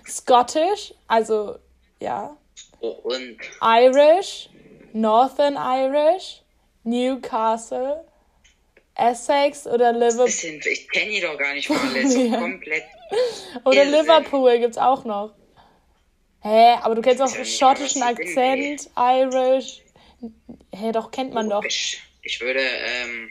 [0.08, 1.60] Scottish, also
[2.00, 2.38] ja.
[2.82, 3.38] Oh, und?
[3.62, 4.50] Irish,
[4.94, 6.42] Northern Irish,
[6.84, 8.04] Newcastle,
[8.96, 10.28] Essex oder Liverpool.
[10.28, 12.40] Ich kenne die doch gar nicht alle, so ja.
[12.40, 12.84] komplett.
[13.66, 15.34] Oder Liverpool gibt's auch noch.
[16.42, 19.82] Hä, aber du kennst auch ja schottischen Akzent, Irish.
[20.74, 21.64] Hä, doch, kennt man doch.
[21.64, 23.30] Ich, ich würde, ähm,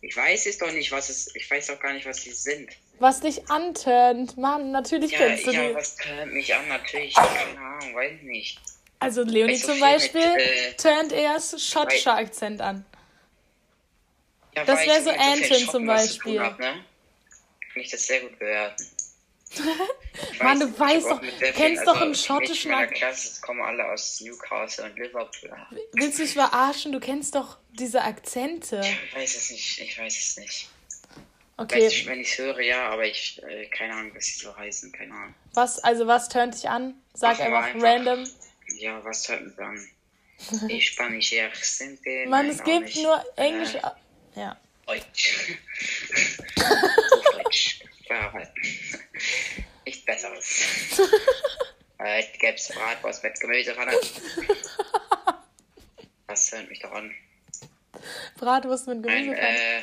[0.00, 2.70] ich weiß es doch nicht, was es, ich weiß doch gar nicht, was sie sind.
[3.00, 5.68] Was dich anturnt, Mann, natürlich ja, kennst du ja, die.
[5.68, 8.60] Ja, was turnt mich an, natürlich, keine Ahnung, weiß nicht.
[8.98, 12.84] Also Leonie so zum Beispiel mit, äh, turnt eher schottischer Akzent an.
[14.56, 16.40] Ja, das wäre so Anton zum Beispiel.
[16.40, 16.84] Hab, ne?
[17.72, 18.86] Kann ich das sehr gut bewerten.
[20.42, 21.20] Mann, du weißt doch,
[21.54, 22.98] kennst also doch einen schottischen Akzent.
[22.98, 25.56] Klasse kommen alle aus Newcastle und Liverpool.
[25.92, 26.92] Willst du mich verarschen?
[26.92, 28.80] Du kennst doch diese Akzente.
[28.82, 30.68] Ich weiß es nicht, ich weiß es nicht.
[31.60, 31.86] Okay.
[31.86, 34.92] Weiß ich, wenn ich höre, ja, aber ich, äh, keine Ahnung, was sie so heißen,
[34.92, 35.34] keine Ahnung.
[35.54, 36.94] Was, also was turnt dich an?
[37.14, 38.30] Sag einfach, einfach random.
[38.78, 39.88] Ja, was hört man dann?
[40.68, 42.26] Die spanische Akzente.
[42.28, 43.02] Mann, es gibt nicht.
[43.02, 43.74] nur Englisch.
[43.74, 44.56] Äh, ja.
[44.86, 45.58] Deutsch.
[47.32, 47.80] Deutsch.
[48.08, 48.32] Ja,
[49.84, 50.62] Nichts Besseres.
[51.98, 53.92] Heute gäb's Bratwurst mit Gemüsepfanne.
[56.28, 57.12] Was hört mich doch an?
[58.36, 59.40] Bratwurst mit Gemüsepfanne?
[59.40, 59.82] Äh,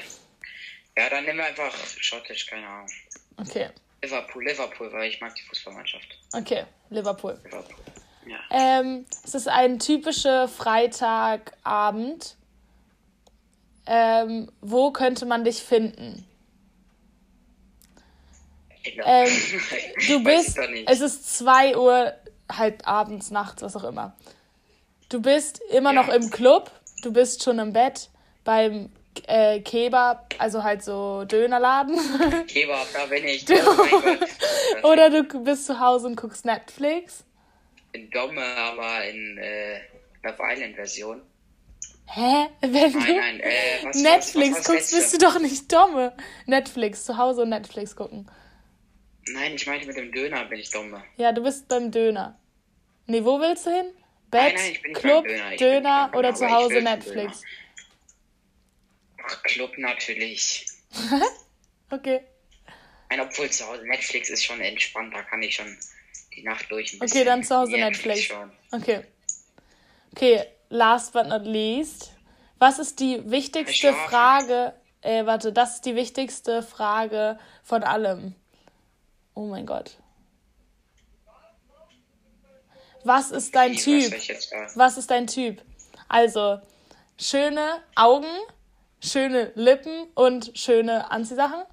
[0.97, 2.89] ja, dann nehmen wir einfach schottisch, keine Ahnung.
[3.37, 3.69] Okay.
[4.01, 6.07] Liverpool, Liverpool, weil ich mag die Fußballmannschaft.
[6.33, 7.39] Okay, Liverpool.
[7.43, 7.75] Liverpool.
[8.27, 8.39] Ja.
[8.49, 12.37] Ähm, es ist ein typischer Freitagabend.
[13.87, 16.27] Ähm, wo könnte man dich finden?
[18.83, 19.29] Ähm,
[20.07, 22.13] du bist, es ist 2 Uhr,
[22.51, 24.15] halt abends, nachts, was auch immer.
[25.09, 26.01] Du bist immer ja.
[26.01, 28.09] noch im Club, du bist schon im Bett
[28.43, 28.91] beim
[29.27, 31.95] äh, Kebab, also halt so Dönerladen.
[32.47, 33.45] Kebab, da bin ich.
[33.49, 37.23] Oh Oder du bist zu Hause und guckst Netflix.
[37.93, 39.79] In Domme, aber in äh,
[40.23, 41.21] Love Island Version.
[42.07, 42.47] Hä?
[42.61, 43.49] Wenn du nein, äh,
[43.83, 46.13] was, Netflix was, was, guckst, bist du doch nicht dumme.
[46.45, 48.29] Netflix, zu Hause und Netflix gucken.
[49.27, 51.03] Nein, ich meinte mit dem Döner bin ich dumme.
[51.17, 52.37] Ja, du bist beim Döner.
[53.07, 53.87] Nee, wo willst du hin?
[54.29, 57.43] Bett, nein, nein, Club, Döner, Döner oder zu Hause Netflix?
[59.27, 60.65] Ach, Club natürlich.
[61.89, 62.21] okay.
[63.09, 65.77] Nein, obwohl zu Hause Netflix ist schon entspannt, da kann ich schon
[66.35, 66.99] die Nacht durch.
[67.01, 68.29] okay, dann zu Hause Netflix.
[68.29, 68.53] Netflix.
[68.71, 69.03] Okay.
[70.11, 72.11] Okay, last but not least.
[72.57, 74.73] Was ist die wichtigste Frage?
[75.01, 78.33] Äh, warte, das ist die wichtigste Frage von allem.
[79.33, 79.97] Oh mein Gott.
[83.03, 84.11] Was ist dein Wie, Typ?
[84.11, 85.61] Was, was ist dein Typ?
[86.07, 86.59] Also,
[87.19, 88.25] schöne Augen,
[89.03, 91.63] schöne Lippen und schöne Anziehsachen.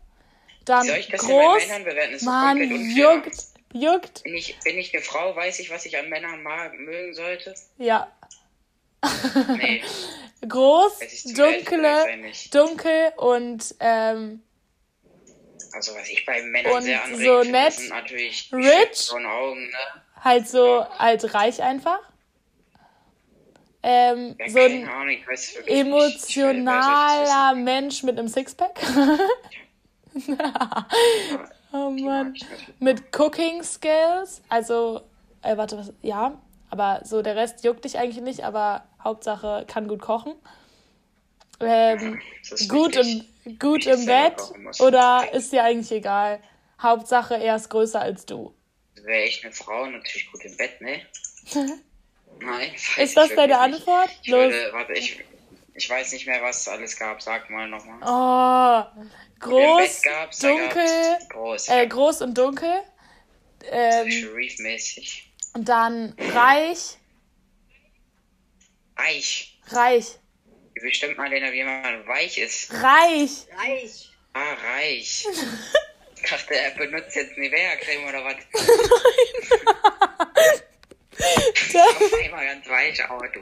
[0.65, 1.69] Dann Soll ich das groß.
[1.69, 2.13] Ja bewerten?
[2.13, 3.37] Das Mann, juckt,
[3.73, 4.23] juckt.
[4.23, 7.55] Bin ich, bin ich eine Frau, weiß ich, was ich an Männern mag, mögen sollte?
[7.79, 8.11] Ja.
[9.57, 9.83] Nee.
[10.49, 10.99] groß,
[11.35, 14.43] dunkle, dunkel und ähm,
[15.73, 20.03] also was ich bei Männern sehr anregt, so nett, sind natürlich rich, Augen, ne?
[20.21, 22.01] halt so halt reich einfach.
[23.83, 25.17] Ähm, ja, so ein Ahnung,
[25.67, 28.81] emotionaler nicht, Mensch mit einem Sixpack.
[31.73, 32.35] oh Mann.
[32.79, 34.43] Mit Cooking Skills.
[34.49, 35.01] Also,
[35.43, 35.93] äh, warte, was?
[36.03, 36.41] Ja,
[36.71, 40.35] aber so der Rest juckt dich eigentlich nicht, aber Hauptsache kann gut kochen.
[41.61, 42.21] Ähm,
[42.69, 44.37] gut im, gut im Bett
[44.81, 46.41] oder ist dir eigentlich egal?
[46.81, 48.55] Hauptsache er ist größer als du.
[49.03, 51.01] Wäre ich eine Frau, natürlich gut im Bett, ne?
[52.45, 52.75] Nein.
[52.97, 54.11] Ist das deine Antwort?
[54.23, 55.23] Ich würde, warte, ich,
[55.75, 57.23] ich weiß nicht mehr, was es alles gab.
[57.23, 57.99] Sag mal nochmal.
[58.03, 59.05] Oh,
[59.39, 60.03] groß,
[60.41, 62.83] dunkel, groß, äh, groß und dunkel.
[63.71, 65.33] Ähm, Sharif-mäßig.
[65.55, 66.97] Und dann reich.
[68.97, 69.59] Reich.
[69.69, 70.19] Reich.
[70.75, 72.73] Bestimmt mal, wie jemand weich ist.
[72.73, 73.47] Reich.
[73.57, 74.11] Reich.
[74.33, 75.27] Ah, reich.
[76.17, 78.37] ich dachte, er benutzt jetzt Nivea-Creme oder was?
[80.35, 80.72] Nein.
[81.23, 83.41] Auf einmal ganz weich, aber du.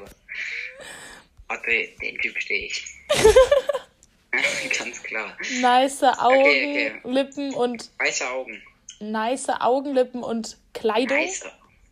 [1.48, 2.84] Warte, den Typ stehe ich.
[4.78, 5.36] ganz klar.
[5.60, 7.00] Nice Augen, okay, okay.
[7.04, 7.90] Lippen und.
[7.98, 8.62] Weiße Augen.
[9.00, 11.18] Nice Augenlippen und Kleidung.
[11.18, 11.44] Nice.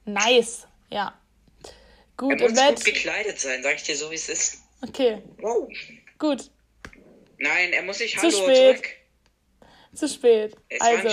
[0.05, 1.19] Nice, ja.
[2.17, 2.77] Gut er Bett.
[2.77, 4.63] gut gekleidet sein, sag ich dir so, wie es ist.
[4.83, 5.23] Okay.
[5.39, 5.69] Wow.
[6.19, 6.51] Gut.
[7.39, 8.77] Nein, er muss sich Hallo Zu spät.
[8.77, 8.89] Zurück.
[9.95, 10.57] Zu spät.
[10.71, 11.09] Jetzt also.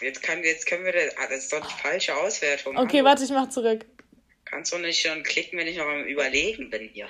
[0.00, 2.76] Jetzt, kann, jetzt können wir das, ah, das ist doch die falsche Auswertung.
[2.76, 3.08] Okay, Hallo.
[3.08, 3.84] warte, ich mach zurück.
[4.44, 7.08] Kannst du nicht schon klicken, wenn ich noch am Überlegen bin hier.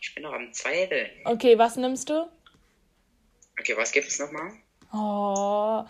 [0.00, 1.10] Ich bin noch am Zweifeln.
[1.24, 2.28] Okay, was nimmst du?
[3.58, 4.52] Okay, was gibt es nochmal?
[4.92, 5.84] Oh,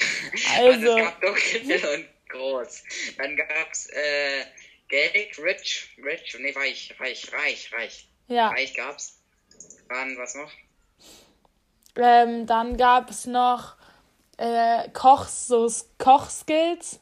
[0.57, 0.93] also.
[0.93, 2.85] also es gab dunkel und groß.
[3.17, 4.45] Dann gab's äh,
[4.89, 8.09] Geld, rich, rich, nee, reich, reich, reich, reich.
[8.29, 8.49] Ja.
[8.49, 9.19] Reich gab's.
[9.89, 10.51] Dann was noch?
[11.97, 13.77] Ähm, dann gab es noch
[14.43, 16.99] äh, Koch, so Kochskills.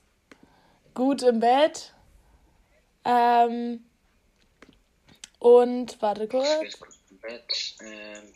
[0.94, 1.94] Gut im Bett.
[3.05, 3.85] Ähm,
[5.38, 6.46] und warte kurz.
[7.81, 8.33] Ähm,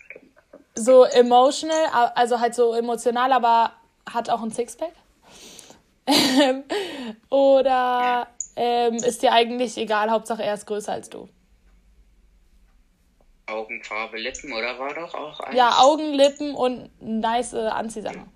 [0.75, 3.73] so emotional, also halt so emotional, aber
[4.11, 4.93] hat auch ein Sixpack.
[7.29, 11.29] Oder ähm, ist dir eigentlich egal, Hauptsache er ist größer als du?
[13.47, 15.57] Augenfarbe, Lippen, oder war doch auch eins?
[15.57, 18.34] Ja, Augen, Lippen und nice äh, Anziehsachen.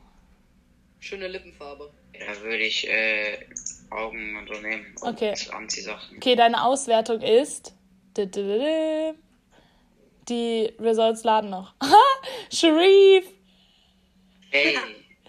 [1.00, 1.92] Schöne Lippenfarbe.
[2.12, 3.38] Da würde ich äh,
[3.90, 4.94] Augen und so nehmen.
[5.00, 5.34] Und okay.
[5.52, 6.16] Anziehsachen.
[6.16, 7.74] Okay, deine Auswertung ist.
[10.28, 11.74] Die Results laden noch.
[12.52, 13.24] Sharif!
[14.50, 14.78] Hey!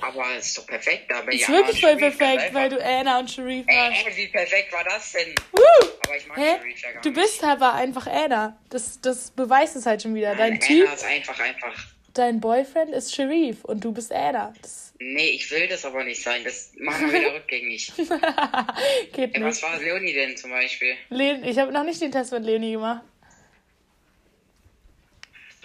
[0.01, 3.19] Aber es ist doch perfekt, da bin ich Ist wirklich voll perfekt, weil du Anna
[3.19, 4.08] und Sharif warst.
[4.08, 5.36] Ey, wie perfekt war das denn?
[5.51, 5.60] Woo!
[6.05, 6.58] Aber ich mag Hä?
[6.58, 8.58] Sharif ja gar Du bist aber einfach Anna.
[8.69, 10.36] Das, das beweist es halt schon wieder.
[10.36, 10.86] Dein Nein, Typ.
[10.86, 11.86] Anna ist einfach, einfach.
[12.19, 14.53] Dein Boyfriend ist Sharif und du bist Anna.
[14.62, 16.43] Das nee, ich will das aber nicht sein.
[16.43, 17.93] Das machen wir wieder rückgängig.
[19.13, 19.41] Geht Ey.
[19.41, 20.95] Was war Leonie denn zum Beispiel?
[21.11, 23.03] Le ich habe noch nicht den Test mit Leonie gemacht.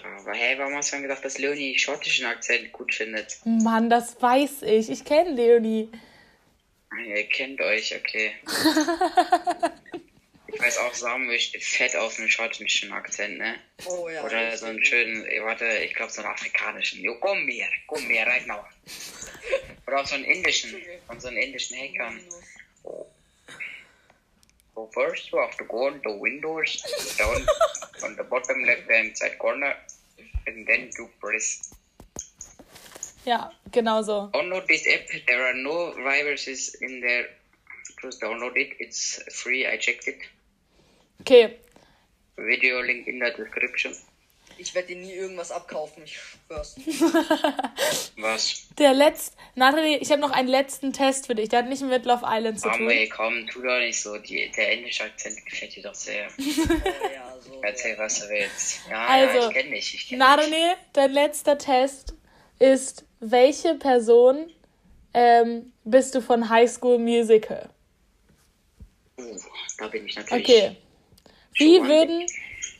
[0.04, 3.40] Aber hey, warum hast du dann gedacht, dass Leonie schottischen Akzent gut findet?
[3.44, 4.90] Mann, das weiß ich.
[4.90, 5.90] Ich kenne Leonie.
[6.90, 8.30] Ah, ihr kennt euch, okay.
[10.54, 13.58] ich weiß auch, Samuel steht fett auf einen schottischen Akzent, ne?
[13.86, 14.22] Oh ja.
[14.24, 17.02] Oder so einen schönen, warte, ich glaube so einen afrikanischen.
[17.02, 18.64] Jo, komm her, komm her, right now.
[19.86, 20.74] Oder auch so einen indischen,
[21.06, 22.20] von so einen indischen Hackern.
[22.84, 23.06] Oh.
[24.74, 26.82] So first you have to go on the windows
[27.16, 27.46] down
[28.02, 29.76] on the bottom left hand side corner
[30.46, 31.70] and then do press.
[33.24, 34.30] Ja, genau so.
[34.34, 35.06] Download this app.
[35.26, 37.28] There are no viruses in there.
[38.02, 38.74] Just download it.
[38.80, 39.66] It's free.
[39.66, 40.18] I checked it.
[41.20, 41.58] Okay.
[42.36, 43.94] Video link in the description.
[44.56, 46.76] Ich werde dir nie irgendwas abkaufen, ich schwör's.
[48.16, 48.68] Was?
[48.78, 49.36] Der letzte.
[49.56, 51.48] Natalie, ich habe noch einen letzten Test für dich.
[51.48, 52.88] Der hat nicht mit Love Island zu tun.
[52.88, 54.16] Ey, komm, tu doch nicht so.
[54.18, 56.28] Die, der englische Akzent gefällt dir doch sehr.
[56.38, 58.80] ja, so, Erzähl, was du willst.
[58.88, 59.94] Ja, also, ja, ich kenn dich.
[59.94, 62.14] Ich kenn Natalie, dein letzter Test
[62.60, 64.50] ist, welche Person
[65.14, 67.70] ähm, bist du von High School Musical?
[69.18, 69.38] Uh,
[69.78, 70.44] da bin ich natürlich.
[70.44, 70.76] Okay.
[71.54, 72.26] Wie würden,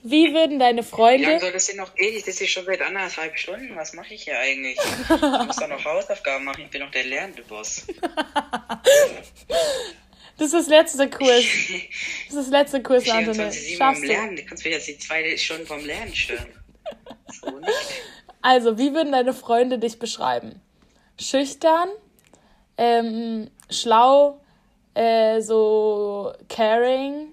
[0.03, 1.27] wie würden deine Freunde.
[1.27, 2.22] Wie lange soll das denn noch gehen?
[2.25, 3.75] Das ist schon seit anderthalb Stunden.
[3.77, 4.79] Was mache ich hier eigentlich?
[4.79, 6.64] Ich muss doch noch Hausaufgaben machen.
[6.64, 7.87] Ich bin noch der lernende Boss.
[10.37, 11.45] Das ist das letzte Kurs.
[12.27, 13.53] Das ist das letzte Kurs, Anthony.
[13.53, 14.07] Schaffst du.
[14.09, 14.35] Lernen.
[14.35, 16.49] Du kannst mir jetzt die zwei Stunden vom Lernen stören.
[17.31, 17.61] So.
[18.43, 20.61] Also, wie würden deine Freunde dich beschreiben?
[21.20, 21.89] Schüchtern,
[22.77, 24.41] ähm, schlau,
[24.95, 27.29] äh, so caring,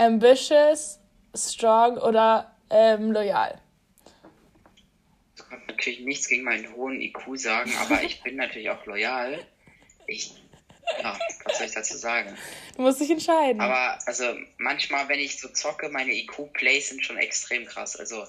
[0.00, 0.98] ambitious,
[1.34, 3.60] strong oder ähm, loyal?
[5.36, 9.38] Ich kann natürlich nichts gegen meinen hohen IQ sagen, aber ich bin natürlich auch loyal.
[10.06, 10.32] Ich,
[11.02, 12.36] ja, was soll ich dazu sagen?
[12.76, 13.60] Du musst dich entscheiden.
[13.60, 14.24] Aber also
[14.58, 17.94] manchmal, wenn ich so zocke, meine IQ-Plays sind schon extrem krass.
[17.96, 18.24] Also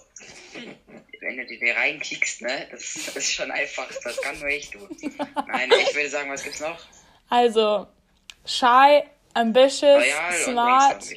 [1.21, 4.89] wenn du die reinkickst, ne, das, das ist schon einfach, das kann nur ich tun.
[5.47, 6.79] Nein, ich würde sagen, was gibt's noch?
[7.29, 7.87] Also,
[8.45, 9.03] shy,
[9.33, 11.13] ambitious, loyal smart,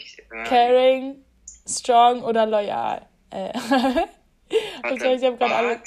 [0.46, 1.24] caring,
[1.66, 3.06] strong oder loyal?
[3.30, 3.52] Äh.
[4.82, 5.80] also, ich habe gerade alle.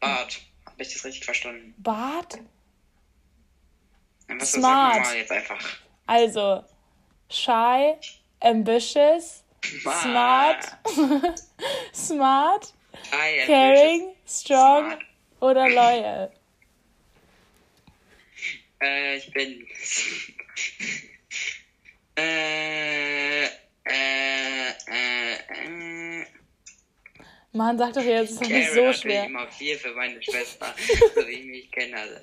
[0.00, 0.40] Bart.
[0.66, 1.74] Hab ich das richtig verstanden?
[1.78, 2.38] Bart?
[4.28, 5.00] Was Smart.
[5.00, 5.58] Mal jetzt einfach.
[6.06, 6.64] Also,
[7.28, 7.94] shy,
[8.40, 9.44] ambitious,
[10.02, 10.76] smart,
[11.92, 12.72] smart,
[13.10, 15.02] shy, caring, strong smart.
[15.40, 16.32] oder loyal?
[18.82, 19.66] Äh, ich bin.
[22.16, 23.48] äh, äh,
[23.84, 26.24] äh,
[27.52, 29.22] Mann, sag doch jetzt, es ist doch nicht so schwer.
[29.24, 30.72] Ich immer viel für meine Schwester,
[31.14, 31.96] so wie ich mich kenne.
[31.96, 32.16] Also.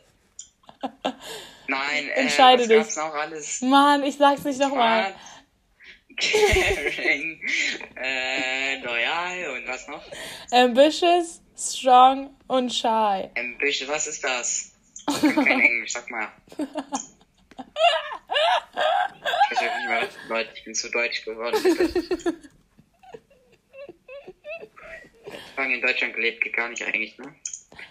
[1.68, 2.78] Nein, äh, Entscheide was dich.
[2.78, 3.62] gab's noch alles?
[3.62, 5.14] Mann, ich sag's nicht nochmal.
[6.18, 7.39] Caring,
[7.95, 10.03] äh, loyal und was noch?
[10.51, 13.30] Ambitious, strong und shy.
[13.38, 14.72] Ambitious, was ist das?
[15.10, 16.32] Ich kann kein Englisch, sag mal.
[19.51, 21.58] Ich weiß nicht mehr, Leute, ich bin zu deutsch geworden.
[25.26, 27.34] Ich habe in Deutschland gelebt, geht gar nicht eigentlich, ne?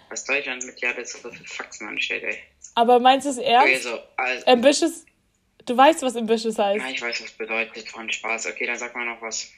[0.08, 2.38] Was Deutschland mit ja so viel Faxen anstellt, ey.
[2.74, 3.66] Aber meinst du es ernst?
[3.66, 5.04] Okay, so, also, ambitious?
[5.64, 6.84] Du weißt, was ambitious heißt.
[6.84, 8.46] Ja, ich weiß, was bedeutet von Spaß.
[8.46, 9.50] Okay, dann sag mal noch was.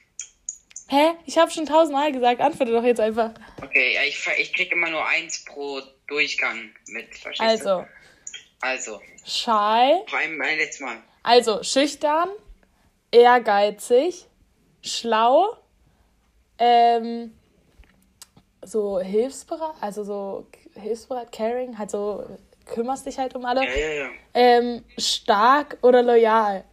[0.88, 1.12] Hä?
[1.26, 2.40] Ich habe schon tausendmal gesagt.
[2.40, 3.32] Antworte doch jetzt einfach.
[3.62, 7.14] Okay, ja, ich, ich krieg immer nur eins pro Durchgang mit.
[7.16, 7.82] Verstehst also.
[7.82, 7.88] Du?
[8.60, 9.00] Also.
[9.24, 9.50] Shy.
[9.50, 11.02] Noch ein, ein letztes Mal.
[11.22, 12.30] Also, schüchtern,
[13.10, 14.26] ehrgeizig,
[14.82, 15.56] schlau,
[16.58, 17.32] ähm,
[18.62, 22.24] so hilfsbereit, also so hilfsbereit, caring, halt so
[22.64, 23.64] kümmerst dich halt um alle.
[23.64, 24.10] Ja, ja, ja.
[24.34, 26.64] Ähm, stark oder loyal?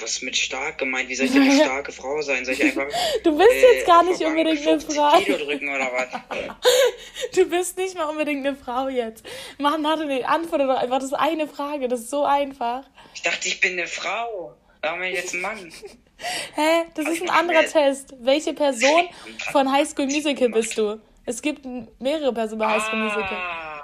[0.00, 1.08] Was mit stark gemeint?
[1.08, 2.44] Wie soll ich eine starke Frau sein?
[2.44, 2.86] Soll ich einfach.
[3.22, 5.18] Du bist äh, jetzt gar nicht unbedingt eine Frau.
[5.20, 6.08] Kilo drücken oder was?
[7.34, 9.24] Du bist nicht mal unbedingt eine Frau jetzt.
[9.58, 10.98] Mann, Natalie, antworte doch einfach.
[10.98, 11.88] Das ist eine Frage.
[11.88, 12.84] Das ist so einfach.
[13.14, 14.56] Ich dachte, ich bin eine Frau.
[14.82, 15.72] Warum bin ich jetzt ein Mann?
[16.54, 16.84] Hä?
[16.94, 18.14] Das ist ein anderer Test.
[18.20, 19.08] Welche Person
[19.52, 21.00] von High School Musical bist du?
[21.26, 21.64] Es gibt
[22.00, 23.32] mehrere Personen bei High School Musical.
[23.32, 23.74] Ah.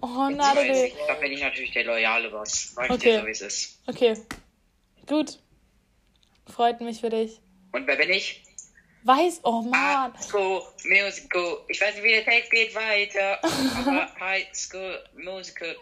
[0.00, 0.92] Oh, Natalie.
[1.06, 2.72] Da bin ich natürlich der loyale Boss.
[2.74, 3.12] Sag okay.
[3.12, 3.78] dir so, wie es ist.
[3.86, 4.14] Okay.
[5.06, 5.38] Gut.
[6.48, 7.40] Freut mich für dich.
[7.72, 8.42] Und wer bin ich?
[9.04, 10.12] Weiß, oh Mann.
[10.12, 11.58] High School Musical.
[11.68, 13.38] Ich weiß nicht, wie der Text geht weiter.
[13.42, 15.76] aber High School Musical.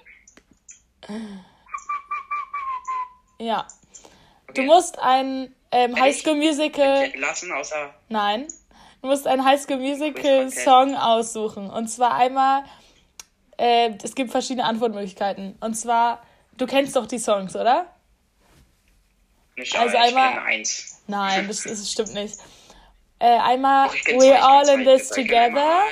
[3.39, 3.67] Ja.
[4.49, 4.53] Okay.
[4.55, 7.13] Du musst ein ähm, High School Musical.
[7.17, 7.95] Lassen, außer.
[8.11, 8.47] Nein.
[9.01, 11.71] Du musst ein High School Musical Song aussuchen.
[11.71, 12.65] Und zwar einmal.
[13.57, 15.57] Äh, es gibt verschiedene Antwortmöglichkeiten.
[15.61, 16.23] Und zwar,
[16.59, 17.94] du kennst doch die Songs, oder?
[19.57, 20.39] Nicht, also einmal.
[20.41, 21.03] Eins.
[21.07, 22.37] Nein, das, das stimmt nicht.
[23.19, 25.85] Äh, einmal oh, We're all in this together.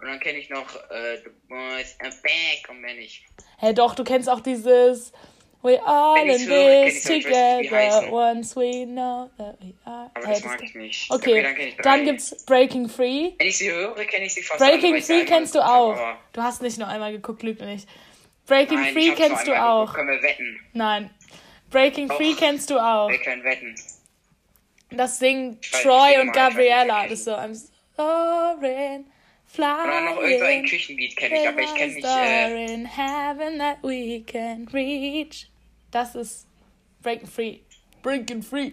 [0.00, 3.26] Und dann kenne ich noch äh, The Boys are Back und wenn ich.
[3.58, 5.12] Hä, hey, doch, du kennst auch dieses
[5.62, 10.10] We're all in höre, this together once we know that we are.
[10.14, 11.10] Aber hey, das mag ich nicht.
[11.10, 13.32] Okay, okay dann, dann gibt's Breaking Free.
[13.36, 15.98] Wenn ich sie höre, kenne ich sie fast Breaking alle, Free kennst du auch.
[16.32, 17.86] Du hast nicht nur einmal geguckt, lügt nicht.
[18.46, 19.80] Breaking Nein, Free kennst du auch.
[19.80, 19.96] Geguckt.
[19.96, 20.60] Können wir wetten?
[20.72, 21.10] Nein.
[21.70, 23.08] Breaking Doch, Free kennst du auch.
[23.08, 23.74] Wir können wetten.
[24.90, 27.04] Das singen Troy und Gabriella.
[27.04, 27.54] Das ist so, I'm
[27.96, 29.06] soaring,
[29.46, 29.88] flying.
[29.88, 32.06] Oder noch irgendein Küchenlied kenne ich, aber ich kenne nicht.
[32.06, 32.74] Äh...
[32.74, 35.48] In heaven that we can reach.
[35.90, 36.46] Das ist
[37.02, 37.58] Breaking Free.
[38.02, 38.72] Breaking Free.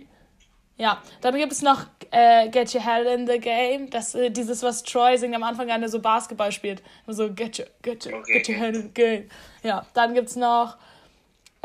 [0.77, 3.89] Ja, dann gibt es noch äh, Get Your Head in the Game.
[3.89, 6.83] Das, äh, dieses, was Troy singt am Anfang, wenn er so Basketball spielt.
[7.07, 8.33] So, get your, get your, okay.
[8.33, 9.29] get your head in the game.
[9.63, 10.77] Ja, dann gibt es noch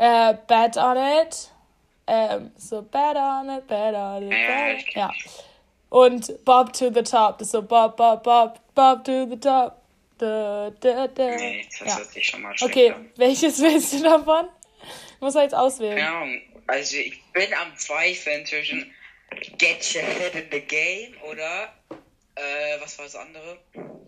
[0.03, 1.49] äh, Bet on It.
[2.05, 4.95] Ähm, so, Bet on It, Bet on It, Bet.
[4.95, 5.11] Ja.
[5.89, 7.41] Und Bob to the Top.
[7.41, 9.77] So, Bob, Bob, Bob, Bob to the Top.
[10.17, 11.35] Da, da, da.
[11.35, 11.97] Nee, das ja.
[11.97, 13.09] hört sich schon mal Okay, an.
[13.15, 14.47] welches willst du davon?
[15.19, 15.97] Muss halt jetzt auswählen.
[15.97, 16.23] Ja,
[16.67, 18.93] also ich bin am Zweifeln zwischen
[19.57, 21.73] Get Your Head in the Game oder
[22.35, 23.59] äh, was war das andere?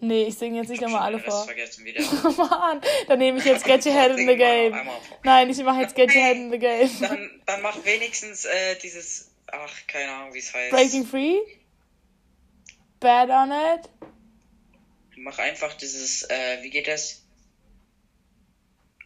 [0.01, 1.45] Nee, ich singe jetzt nicht nochmal alle vor.
[1.45, 2.03] vergessen wieder.
[2.23, 4.75] Oh Mann, dann nehme ich jetzt Get Your Head in the Game.
[5.23, 6.89] Nein, ich mache jetzt Get Your Head in the Game.
[7.01, 10.71] Dann, dann mach wenigstens äh, dieses, ach, keine Ahnung, wie es heißt.
[10.71, 11.37] Breaking Free?
[12.99, 13.89] Bad on it?
[15.17, 17.21] Mach einfach dieses, äh, wie geht das?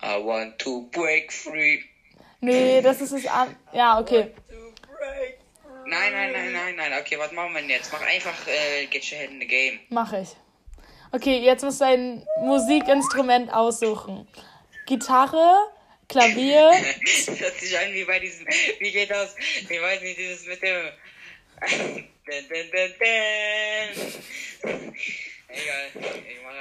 [0.02, 1.82] I want to break free.
[2.42, 3.54] Nee, das ist es an.
[3.74, 4.32] Ja, okay.
[5.90, 6.94] Nein, nein, nein, nein, nein.
[7.02, 7.92] Okay, was machen wir denn jetzt?
[7.92, 9.80] Mach einfach äh, Get Your Head in the Game.
[9.90, 10.30] Mach ich.
[11.12, 14.28] Okay, jetzt musst du ein Musikinstrument aussuchen.
[14.86, 15.72] Gitarre,
[16.08, 16.70] Klavier.
[17.26, 18.46] das hört sich an wie bei diesen.
[18.80, 19.36] Wie geht das?
[19.40, 20.92] Ich weiß nicht, dieses mit dem.
[25.48, 25.92] Egal.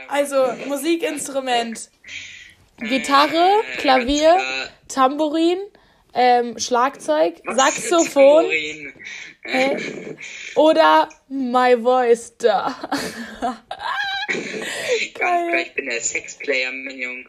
[0.09, 1.91] Also, Musikinstrument.
[2.79, 4.39] Gitarre, äh, Klavier,
[4.87, 5.59] Tambourin,
[6.21, 8.47] ähm, Schlagzeug, Saxophon
[9.45, 9.77] äh,
[10.57, 12.75] oder My Voice da.
[15.15, 15.65] Geil.
[15.65, 17.25] Ich bin der Sexplayer, mein Junge.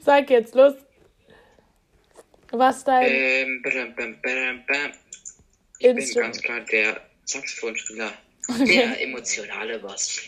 [0.00, 0.76] Sag jetzt, los.
[2.52, 3.10] Was dein...
[3.10, 4.92] Ähm, bam, bam, bam, bam.
[5.80, 8.14] Ich bin ganz klar der Saxophonspieler.
[8.48, 8.76] Okay.
[8.76, 10.22] Der emotionale Boss.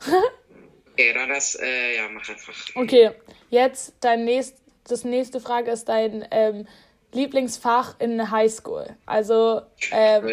[0.92, 2.54] okay, dann das, äh, ja, mach einfach.
[2.74, 3.10] Okay,
[3.50, 6.66] jetzt dein nächstes das nächste Frage ist dein ähm,
[7.12, 8.96] Lieblingsfach in der Highschool.
[9.06, 10.28] Also ähm,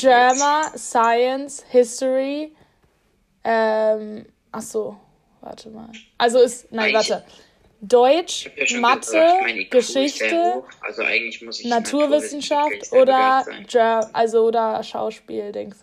[0.00, 2.52] Drama, Science, History.
[3.44, 4.96] Ähm, ach so,
[5.40, 5.90] warte mal.
[6.16, 7.24] Also ist, nein, warte.
[7.80, 11.02] Deutsch, ja Mathe, Geschichte, also
[11.68, 13.44] Naturwissenschaft oder
[14.12, 15.78] also oder Schauspiel, denkst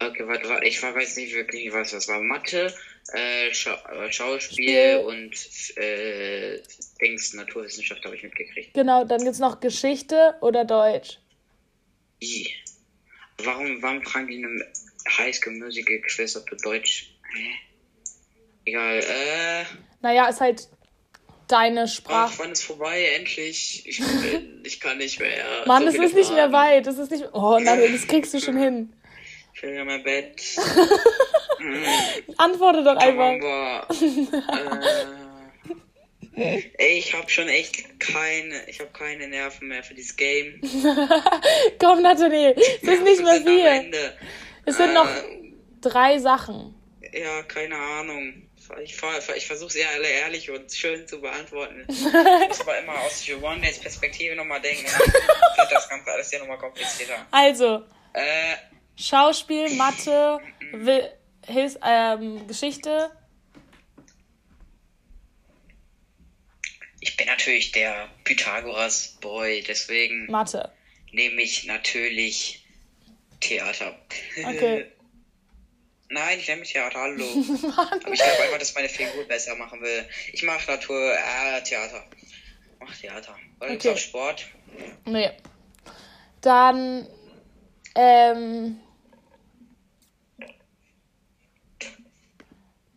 [0.00, 2.20] Okay, warte, warte, ich weiß nicht wirklich, was das war.
[2.20, 2.72] Mathe,
[3.12, 5.04] äh, Scha äh, Schauspiel Spiel.
[5.04, 6.62] und äh,
[7.00, 8.74] Dings, Naturwissenschaft habe ich mitgekriegt.
[8.74, 11.18] Genau, dann gibt es noch Geschichte oder Deutsch.
[12.22, 12.48] I.
[13.38, 14.64] Warum, warum fragen die eine
[15.18, 17.10] Highschool Musical Quiz, ob du Deutsch.
[17.34, 17.50] Hä?
[18.66, 19.64] Egal, äh.
[20.00, 20.68] Naja, ist halt
[21.48, 22.32] deine Sprache.
[22.32, 23.04] Ach, wann ist vorbei?
[23.16, 23.86] Endlich.
[23.86, 24.00] Ich,
[24.64, 25.64] ich kann nicht mehr.
[25.66, 26.86] Mann, so es ist nicht mehr weit.
[26.86, 27.24] Das ist nicht.
[27.32, 28.92] Oh nein, das kriegst du schon hin.
[29.54, 30.40] Ich will ja mein Bett.
[32.36, 33.88] Antworte doch einfach.
[36.36, 40.60] äh, ich hab schon echt keine, ich hab keine Nerven mehr für dieses Game.
[41.80, 43.92] Komm, Nathalie, es ist nicht mehr viel.
[44.66, 45.08] Es sind äh, noch
[45.80, 46.74] drei Sachen.
[47.12, 48.48] Ja, keine Ahnung.
[48.82, 48.96] Ich,
[49.36, 51.86] ich versuche es eher ehrlich und schön zu beantworten.
[51.88, 54.86] Ich muss aber immer aus One Days Perspektive nochmal denken.
[54.86, 57.26] Dann wird das Ganze alles hier nochmal komplizierter.
[57.30, 57.84] Also.
[58.14, 58.56] Äh,
[58.96, 60.38] Schauspiel, Mathe,
[61.46, 63.10] His, ähm, Geschichte.
[67.00, 70.72] Ich bin natürlich der Pythagoras-Boy, deswegen Mathe.
[71.12, 72.64] nehme ich natürlich
[73.40, 73.98] Theater.
[74.38, 74.86] Okay.
[76.08, 77.24] Nein, ich nehme mich Theater, hallo.
[77.76, 80.06] Aber ich glaube einfach, dass meine Figur besser machen will.
[80.32, 82.04] Ich mache Natur, äh, Theater.
[82.78, 83.36] Mach Theater.
[83.60, 83.90] Oder okay.
[83.90, 84.46] auch Sport?
[85.06, 85.30] Nee.
[86.40, 87.08] Dann,
[87.94, 88.80] ähm,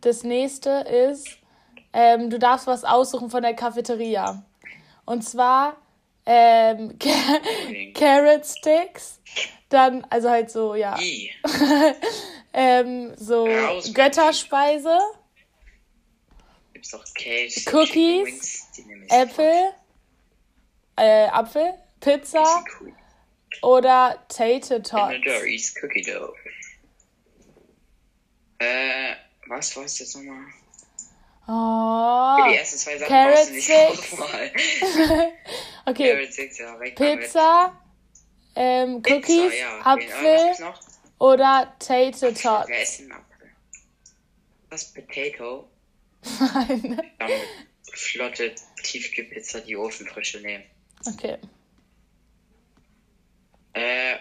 [0.00, 1.38] Das nächste ist,
[1.92, 4.44] ähm, du darfst was aussuchen von der Cafeteria.
[5.04, 5.76] Und zwar
[6.26, 6.98] ähm,
[7.94, 9.20] Carrot Sticks,
[9.70, 10.96] dann, also halt so, ja.
[12.52, 14.98] ähm, so Raus Götterspeise.
[16.74, 18.68] Gibt's auch Käse, Cookies,
[19.08, 19.72] Äpfel,
[20.96, 22.44] äh, Apfel, Pizza
[23.62, 25.74] oder Tater Tots.
[25.82, 26.34] Cookie Dough.
[28.58, 29.14] Äh,
[29.48, 30.44] was war es jetzt nochmal?
[31.50, 34.12] Oh, die ersten zwei Sachen Carrot Sticks.
[35.86, 36.12] okay.
[36.12, 37.82] Carrot Sticks, ja, Pizza,
[38.54, 39.80] ähm, Cookies, Pizza, ja.
[39.86, 40.74] Apfel
[41.18, 42.68] oder Tater Tots.
[42.68, 43.50] Wer ist ein Apfel?
[44.68, 45.70] Was, Potato?
[46.40, 47.00] Nein.
[47.18, 47.30] Dann
[47.92, 50.64] flotte Tiefkühlpizza, die Ofenfrische nehmen.
[51.06, 51.38] Okay.
[53.72, 54.16] Äh,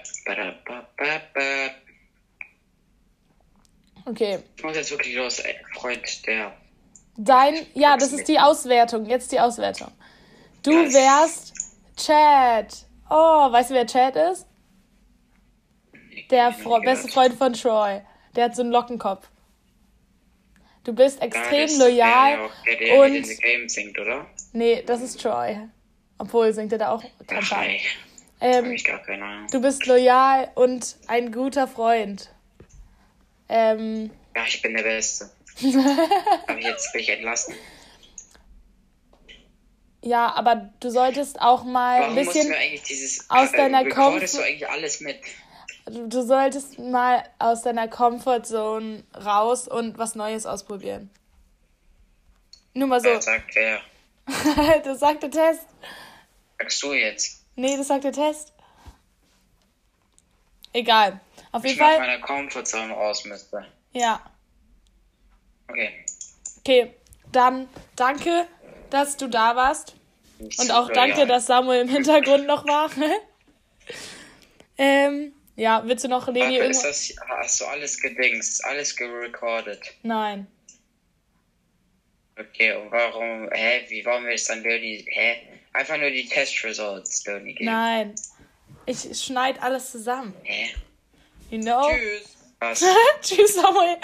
[4.07, 4.39] Okay.
[4.55, 5.55] Ich muss jetzt wirklich los, ey.
[5.75, 6.53] Freund, der.
[7.17, 9.05] Dein, ja, das ist die Auswertung.
[9.05, 9.91] Jetzt die Auswertung.
[10.63, 11.53] Du wärst
[11.97, 12.85] Chad.
[13.09, 14.47] Oh, weißt du, wer Chad ist?
[16.31, 18.01] Der Fre beste Freund von Troy.
[18.35, 19.27] Der hat so einen Lockenkopf.
[20.83, 22.49] Du bist extrem ja, loyal.
[22.65, 23.15] Der, der, der und.
[23.15, 24.25] In the game singt, oder?
[24.53, 25.57] Nee, das ist Troy.
[26.17, 27.65] Obwohl, singt er da auch Ach,
[28.39, 29.47] ähm, ich gar keine Ahnung.
[29.51, 32.29] Du bist loyal und ein guter Freund.
[33.49, 35.29] Ähm, ja, ich bin der Beste.
[35.59, 37.55] Ich jetzt mich entlassen.
[40.03, 42.53] Ja, aber du solltest auch mal Warum ein bisschen
[42.87, 44.39] dieses, aus äh, deiner Komfort.
[45.85, 46.07] du?
[46.07, 51.09] Du, solltest mal aus deiner Comfortzone raus und was Neues ausprobieren.
[52.73, 53.09] Nur mal so.
[53.09, 53.81] Wer sagt wer?
[54.83, 55.65] das sagt der Test.
[56.59, 57.41] Sagst du jetzt?
[57.55, 58.53] Nee, das sagt der Test.
[60.73, 61.19] Egal.
[61.51, 61.93] Auf jeden ich Fall.
[61.93, 63.65] Ich meiner Comfortzone raus müsste.
[63.91, 64.21] Ja.
[65.67, 66.05] Okay.
[66.59, 66.93] Okay,
[67.31, 68.47] dann danke,
[68.89, 69.95] dass du da warst.
[70.39, 72.91] Und auch danke, dass Samuel im Hintergrund noch war.
[74.77, 76.83] ähm, ja, willst du noch Leni irgendwas?
[76.83, 79.93] Das, hast du alles gedingst, alles gerecordet?
[80.03, 80.47] Nein.
[82.39, 85.37] Okay, und warum, hä, wie wollen wir jetzt dann die, hä?
[85.73, 87.55] Einfach nur die Testresults geben?
[87.61, 88.13] Nein.
[88.85, 90.35] Ich schneide alles zusammen.
[90.43, 90.75] Hä?
[91.49, 91.89] You know?
[91.89, 92.37] Tschüss.
[92.59, 92.83] Was?
[93.21, 93.97] Tschüss, Samuel.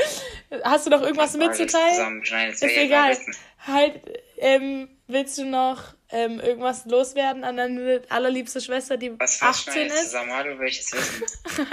[0.63, 2.21] Hast du noch irgendwas mitzuteilen?
[2.21, 3.17] Ist egal.
[3.65, 4.01] Halt,
[4.37, 10.03] ähm, willst du noch ähm, irgendwas loswerden an deine allerliebste Schwester, die was 18 ist?
[10.03, 11.23] Zusammen, du willst wissen.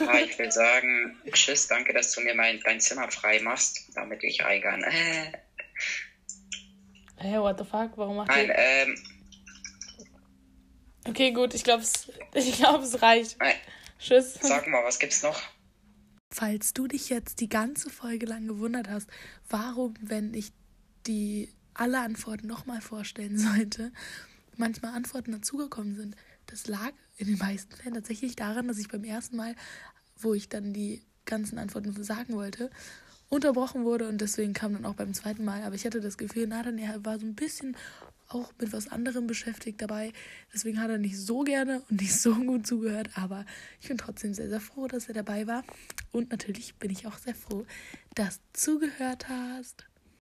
[0.00, 4.24] ja, ich will sagen, tschüss, danke, dass du mir mein, dein Zimmer frei machst, damit
[4.24, 4.42] ich.
[4.42, 5.32] Hä,
[7.18, 7.90] hey, what the fuck?
[7.96, 8.56] Warum macht Nein, ihr...
[8.56, 8.96] ähm...
[11.04, 13.38] Okay, gut, ich glaube, es, ich glaub, es reicht.
[13.38, 13.56] Nein.
[14.02, 14.34] Tschüss.
[14.42, 15.40] Sag mal, was gibt's noch?
[16.32, 19.08] Falls du dich jetzt die ganze Folge lang gewundert hast,
[19.48, 20.52] warum, wenn ich
[21.06, 23.92] die alle Antworten nochmal vorstellen sollte,
[24.56, 29.04] manchmal Antworten dazugekommen sind, das lag in den meisten Fällen tatsächlich daran, dass ich beim
[29.04, 29.54] ersten Mal,
[30.18, 32.70] wo ich dann die ganzen Antworten sagen wollte,
[33.28, 35.62] unterbrochen wurde und deswegen kam dann auch beim zweiten Mal.
[35.62, 37.76] Aber ich hatte das Gefühl, Nathan, er war so ein bisschen
[38.34, 40.12] auch mit was anderem beschäftigt dabei.
[40.52, 43.10] Deswegen hat er nicht so gerne und nicht so gut zugehört.
[43.14, 43.44] Aber
[43.80, 45.64] ich bin trotzdem sehr, sehr froh, dass er dabei war.
[46.10, 47.64] Und natürlich bin ich auch sehr froh,
[48.14, 49.84] dass du zugehört hast.